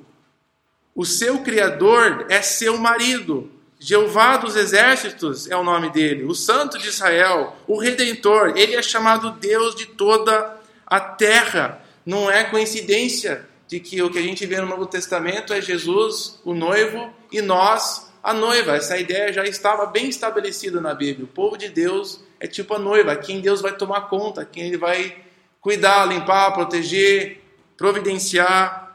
[0.95, 3.51] O seu Criador é seu marido.
[3.83, 8.53] Jeová dos exércitos é o nome dele, o Santo de Israel, o Redentor.
[8.55, 10.57] Ele é chamado Deus de toda
[10.87, 11.83] a terra.
[12.05, 16.39] Não é coincidência de que o que a gente vê no Novo Testamento é Jesus,
[16.45, 18.77] o noivo, e nós, a noiva.
[18.77, 21.25] Essa ideia já estava bem estabelecida na Bíblia.
[21.25, 24.77] O povo de Deus é tipo a noiva, quem Deus vai tomar conta, quem ele
[24.77, 25.17] vai
[25.59, 27.41] cuidar, limpar, proteger,
[27.75, 28.92] providenciar.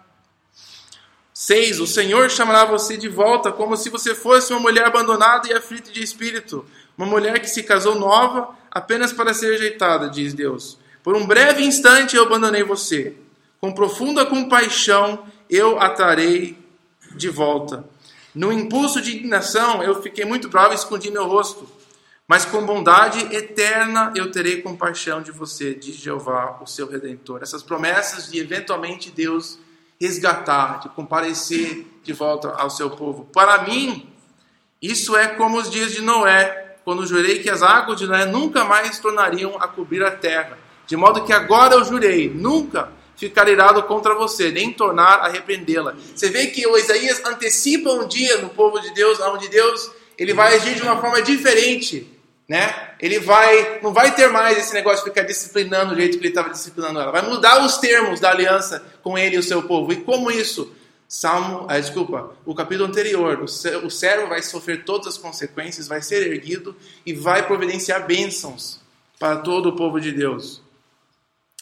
[1.39, 1.79] 6.
[1.79, 5.89] O Senhor chamará você de volta como se você fosse uma mulher abandonada e aflita
[5.89, 6.67] de espírito,
[6.97, 10.81] uma mulher que se casou nova apenas para ser rejeitada, diz Deus.
[11.01, 13.15] Por um breve instante eu abandonei você.
[13.61, 16.59] Com profunda compaixão eu a trarei
[17.15, 17.85] de volta.
[18.35, 21.71] No impulso de indignação eu fiquei muito bravo e escondi meu rosto.
[22.27, 27.45] Mas com bondade eterna eu terei compaixão de você, diz Jeová, o seu redentor.
[27.45, 29.57] Essas promessas de eventualmente Deus
[30.01, 33.29] resgatar, de comparecer de volta ao seu povo.
[33.33, 34.09] Para mim,
[34.81, 38.65] isso é como os dias de Noé, quando jurei que as águas de Noé nunca
[38.65, 40.57] mais tornariam a cobrir a terra.
[40.87, 45.97] De modo que agora eu jurei, nunca ficar irado contra você, nem tornar a repreendê-la.
[46.15, 50.33] Você vê que o Isaías antecipa um dia no povo de Deus, onde Deus ele
[50.33, 52.18] vai agir de uma forma diferente
[52.49, 52.93] né?
[52.99, 56.29] Ele vai, não vai ter mais esse negócio de ficar disciplinando o jeito que ele
[56.29, 57.13] estava disciplinando ela.
[57.13, 59.93] Vai mudar os termos da aliança com ele e o seu povo.
[59.93, 60.75] E como isso?
[61.07, 66.31] Salmo, ah, desculpa, o capítulo anterior, o servo vai sofrer todas as consequências, vai ser
[66.31, 68.79] erguido e vai providenciar bênçãos
[69.19, 70.63] para todo o povo de Deus.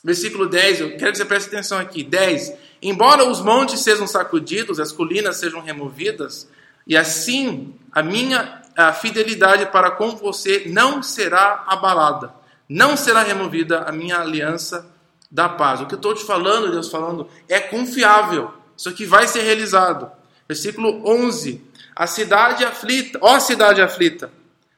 [0.03, 2.03] Versículo 10, eu quero que você preste atenção aqui.
[2.03, 2.53] 10.
[2.83, 6.49] Embora os montes sejam sacudidos, as colinas sejam removidas,
[6.87, 12.33] e assim a minha a fidelidade para com você não será abalada,
[12.69, 14.87] não será removida a minha aliança
[15.31, 15.81] da paz.
[15.81, 18.53] O que eu estou te falando, Deus falando, é confiável.
[18.77, 20.11] Isso aqui vai ser realizado.
[20.47, 21.65] Versículo 11.
[21.95, 24.31] A cidade aflita, ó cidade aflita,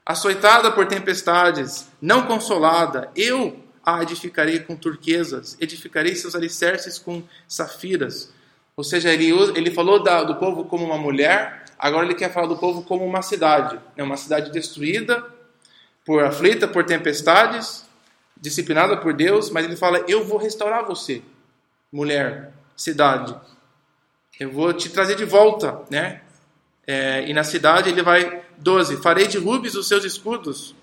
[0.06, 8.32] açoitada por tempestades, não consolada, eu a edificarei com turquesas, edificarei seus alicerces com safiras.
[8.76, 12.46] Ou seja, ele, ele falou da, do povo como uma mulher, Agora ele quer falar
[12.48, 15.24] do povo como uma cidade, é uma cidade destruída,
[16.04, 17.84] por aflita por tempestades,
[18.40, 21.22] disciplinada por Deus, mas ele fala: Eu vou restaurar você,
[21.92, 23.36] mulher, cidade.
[24.40, 26.22] Eu vou te trazer de volta, né?
[26.86, 30.74] É, e na cidade ele vai 12: Farei de rubis os seus escudos,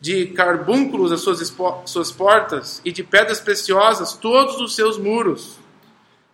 [0.00, 1.54] de carbúnculos as suas,
[1.84, 5.58] suas portas, e de pedras preciosas todos os seus muros.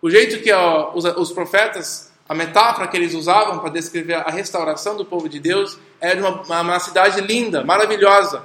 [0.00, 4.30] O jeito que ó, os, os profetas, a metáfora que eles usavam para descrever a
[4.30, 8.44] restauração do povo de Deus era uma, uma, uma cidade linda, maravilhosa.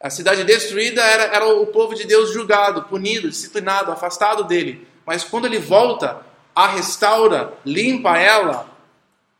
[0.00, 4.86] A cidade destruída era, era o povo de Deus julgado, punido, disciplinado, afastado dele.
[5.04, 6.24] Mas quando ele volta,
[6.54, 8.70] a restaura, limpa ela,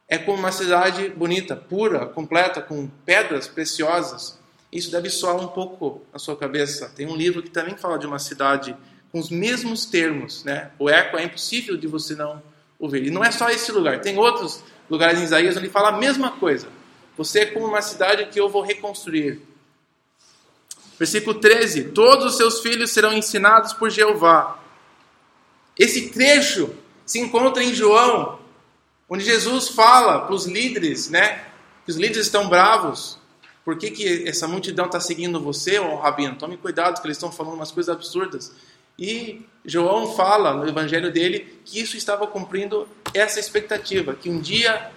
[0.09, 4.41] é como uma cidade bonita, pura, completa, com pedras preciosas.
[4.73, 6.91] Isso deve soar um pouco na sua cabeça.
[6.97, 8.77] Tem um livro que também fala de uma cidade
[9.13, 10.73] com os mesmos termos, né?
[10.81, 12.43] O eco é impossível de você não
[12.85, 13.07] ouvir.
[13.07, 16.33] E não é só esse lugar, tem outros lugares em Isaías onde fala a mesma
[16.33, 16.69] coisa.
[17.17, 19.41] Você é como uma cidade que eu vou reconstruir.
[20.99, 24.59] Versículo 13: Todos os seus filhos serão ensinados por Jeová.
[25.79, 26.75] Esse trecho
[27.05, 28.39] se encontra em João,
[29.09, 31.45] onde Jesus fala para os líderes, né?
[31.85, 33.19] Que os líderes estão bravos.
[33.65, 36.37] Por que, que essa multidão está seguindo você, ô Rabino?
[36.37, 38.53] Tome cuidado, que eles estão falando umas coisas absurdas.
[38.99, 44.91] E João fala no evangelho dele que isso estava cumprindo essa expectativa, que um dia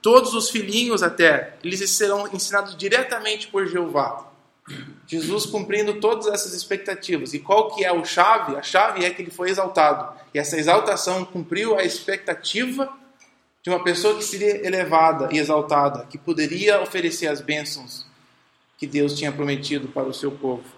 [0.00, 4.30] todos os filhinhos até, eles serão ensinados diretamente por Jeová.
[5.06, 7.34] Jesus cumprindo todas essas expectativas.
[7.34, 8.56] E qual que é o chave?
[8.56, 10.16] A chave é que ele foi exaltado.
[10.34, 12.92] E essa exaltação cumpriu a expectativa
[13.62, 18.06] de uma pessoa que seria elevada e exaltada, que poderia oferecer as bênçãos
[18.78, 20.75] que Deus tinha prometido para o seu povo.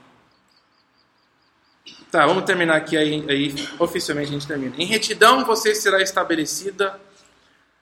[2.11, 4.75] Tá, vamos terminar aqui aí, aí oficialmente a gente termina.
[4.79, 6.99] Em retidão você será estabelecida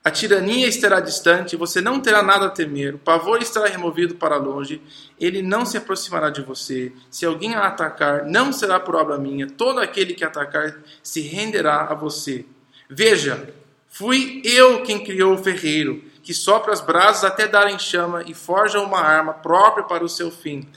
[0.06, 4.36] a tirania estará distante, você não terá nada a temer, o pavor estará removido para
[4.36, 4.80] longe,
[5.18, 6.92] ele não se aproximará de você.
[7.10, 11.88] Se alguém a atacar, não será por obra minha, todo aquele que atacar se renderá
[11.90, 12.46] a você.
[12.88, 13.52] Veja,
[13.88, 18.78] fui eu quem criou o ferreiro, que sopra as brasas até darem chama e forja
[18.78, 20.68] uma arma própria para o seu fim.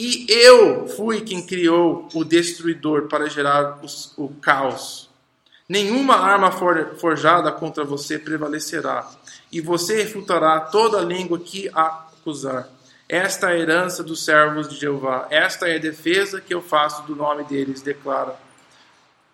[0.00, 5.10] E eu fui quem criou o destruidor para gerar os, o caos.
[5.68, 9.10] Nenhuma arma forjada contra você prevalecerá,
[9.50, 12.68] e você refutará toda língua que a acusar.
[13.08, 17.02] Esta é a herança dos servos de Jeová, esta é a defesa que eu faço
[17.02, 18.36] do nome deles, declara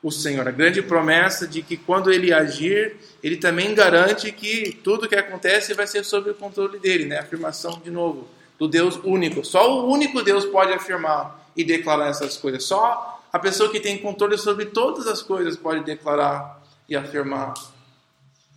[0.02, 0.48] o Senhor.
[0.48, 5.74] A grande promessa de que quando ele agir, ele também garante que tudo que acontece
[5.74, 7.18] vai ser sob o controle dele, né?
[7.18, 8.26] Afirmação de novo
[8.64, 9.44] do Deus único.
[9.44, 12.64] Só o único Deus pode afirmar e declarar essas coisas.
[12.64, 17.52] Só a pessoa que tem controle sobre todas as coisas pode declarar e afirmar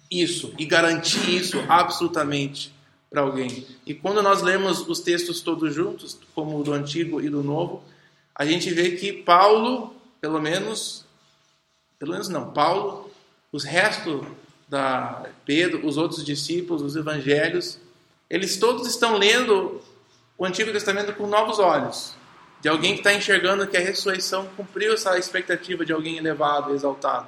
[0.09, 2.73] isso e garantir isso absolutamente
[3.09, 3.67] para alguém.
[3.85, 7.83] E quando nós lemos os textos todos juntos, como o do Antigo e do Novo,
[8.33, 11.03] a gente vê que Paulo, pelo menos,
[11.99, 13.11] pelo menos não, Paulo,
[13.51, 14.25] os restos
[14.69, 17.79] da Pedro, os outros discípulos, os evangelhos,
[18.29, 19.81] eles todos estão lendo
[20.37, 22.15] o Antigo Testamento com novos olhos
[22.59, 27.27] de alguém que está enxergando que a ressurreição cumpriu essa expectativa de alguém elevado, exaltado.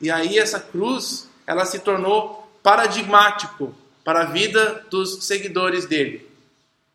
[0.00, 3.74] E aí essa cruz, ela se tornou paradigmático
[4.04, 6.28] para a vida dos seguidores dele.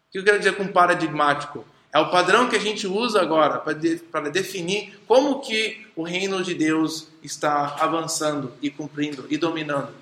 [0.08, 1.66] O que eu quero dizer com paradigmático?
[1.93, 6.41] É o padrão que a gente usa agora para, de, definir como que o reino
[6.43, 9.93] de Deus está avançando e cumprindo e dominando.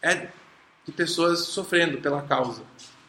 [0.00, 0.28] É
[0.86, 2.62] de pessoas sofrendo pela causa.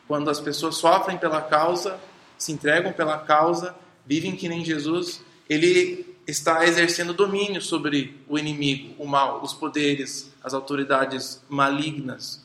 [0.09, 1.99] Quando as pessoas sofrem pela causa,
[2.35, 3.75] se entregam pela causa,
[4.07, 10.31] vivem que nem Jesus, ele está exercendo domínio sobre o inimigo, o mal, os poderes,
[10.43, 12.43] as autoridades malignas.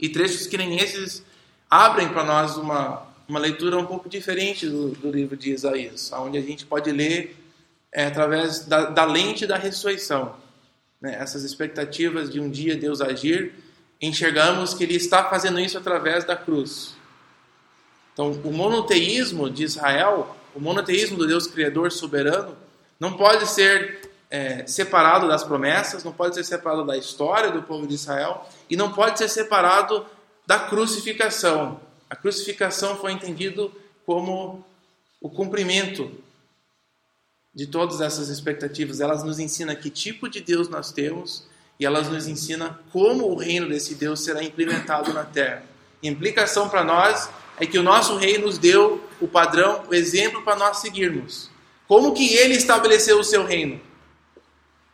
[0.00, 1.24] E trechos que nem esses
[1.70, 6.36] abrem para nós uma, uma leitura um pouco diferente do, do livro de Isaías, onde
[6.36, 7.36] a gente pode ler
[7.92, 10.34] é, através da, da, lente da ressurreição.
[11.00, 11.14] Né?
[11.14, 13.54] Essas expectativas de um dia Deus agir,
[14.00, 16.94] enxergamos que Ele está fazendo isso através da cruz.
[18.12, 22.56] Então, o monoteísmo de Israel o monoteísmo do Deus Criador soberano
[22.98, 27.86] não pode ser é, separado das promessas, não pode ser separado da história do povo
[27.86, 30.06] de Israel e não pode ser separado
[30.46, 31.78] da crucificação.
[32.08, 33.70] A crucificação foi entendido
[34.06, 34.64] como
[35.20, 36.10] o cumprimento
[37.54, 39.00] de todas essas expectativas.
[39.00, 41.46] Elas nos ensinam que tipo de Deus nós temos
[41.78, 45.62] e elas nos ensinam como o reino desse Deus será implementado na terra.
[46.02, 50.42] A implicação para nós é que o nosso rei nos deu o padrão, o exemplo
[50.42, 51.50] para nós seguirmos.
[51.86, 53.80] Como que ele estabeleceu o seu reino?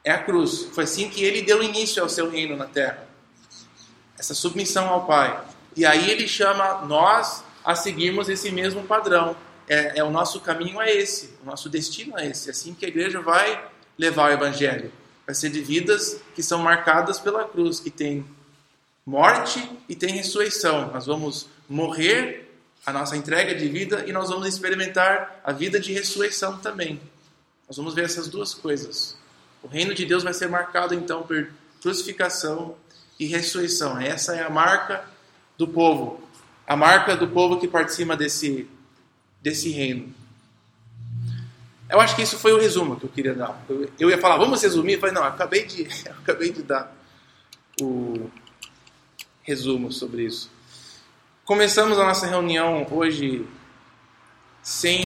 [0.04, 0.68] É a cruz.
[0.72, 3.06] Foi assim que ele deu início ao seu reino na terra.
[4.18, 5.42] Essa submissão ao Pai.
[5.76, 9.36] E aí ele chama nós a seguirmos esse mesmo padrão.
[9.68, 12.48] é, é, o nosso caminho é esse, o nosso destino é esse.
[12.48, 13.64] É assim que a igreja vai
[13.96, 14.92] levar o evangelho.
[15.32, 18.22] Vai ser de vidas que são marcadas pela cruz, que tem
[19.06, 20.92] morte e tem ressurreição.
[20.92, 22.54] Nós vamos morrer
[22.84, 27.00] a nossa entrega de vida e nós vamos experimentar a vida de ressurreição também.
[27.66, 29.16] Nós vamos ver essas duas coisas.
[29.62, 32.76] O reino de Deus vai ser marcado então por crucificação
[33.18, 33.98] e ressurreição.
[33.98, 35.02] Essa é a marca
[35.56, 36.28] do povo,
[36.66, 38.68] a marca do povo que participa desse
[39.40, 40.14] desse reino.
[41.92, 43.62] Eu acho que isso foi o resumo que eu queria dar.
[44.00, 46.90] Eu, ia falar, vamos resumir, eu falei, não, eu acabei de, eu acabei de dar
[47.82, 48.30] o
[49.42, 50.50] resumo sobre isso.
[51.44, 53.46] Começamos a nossa reunião hoje
[54.62, 55.00] sem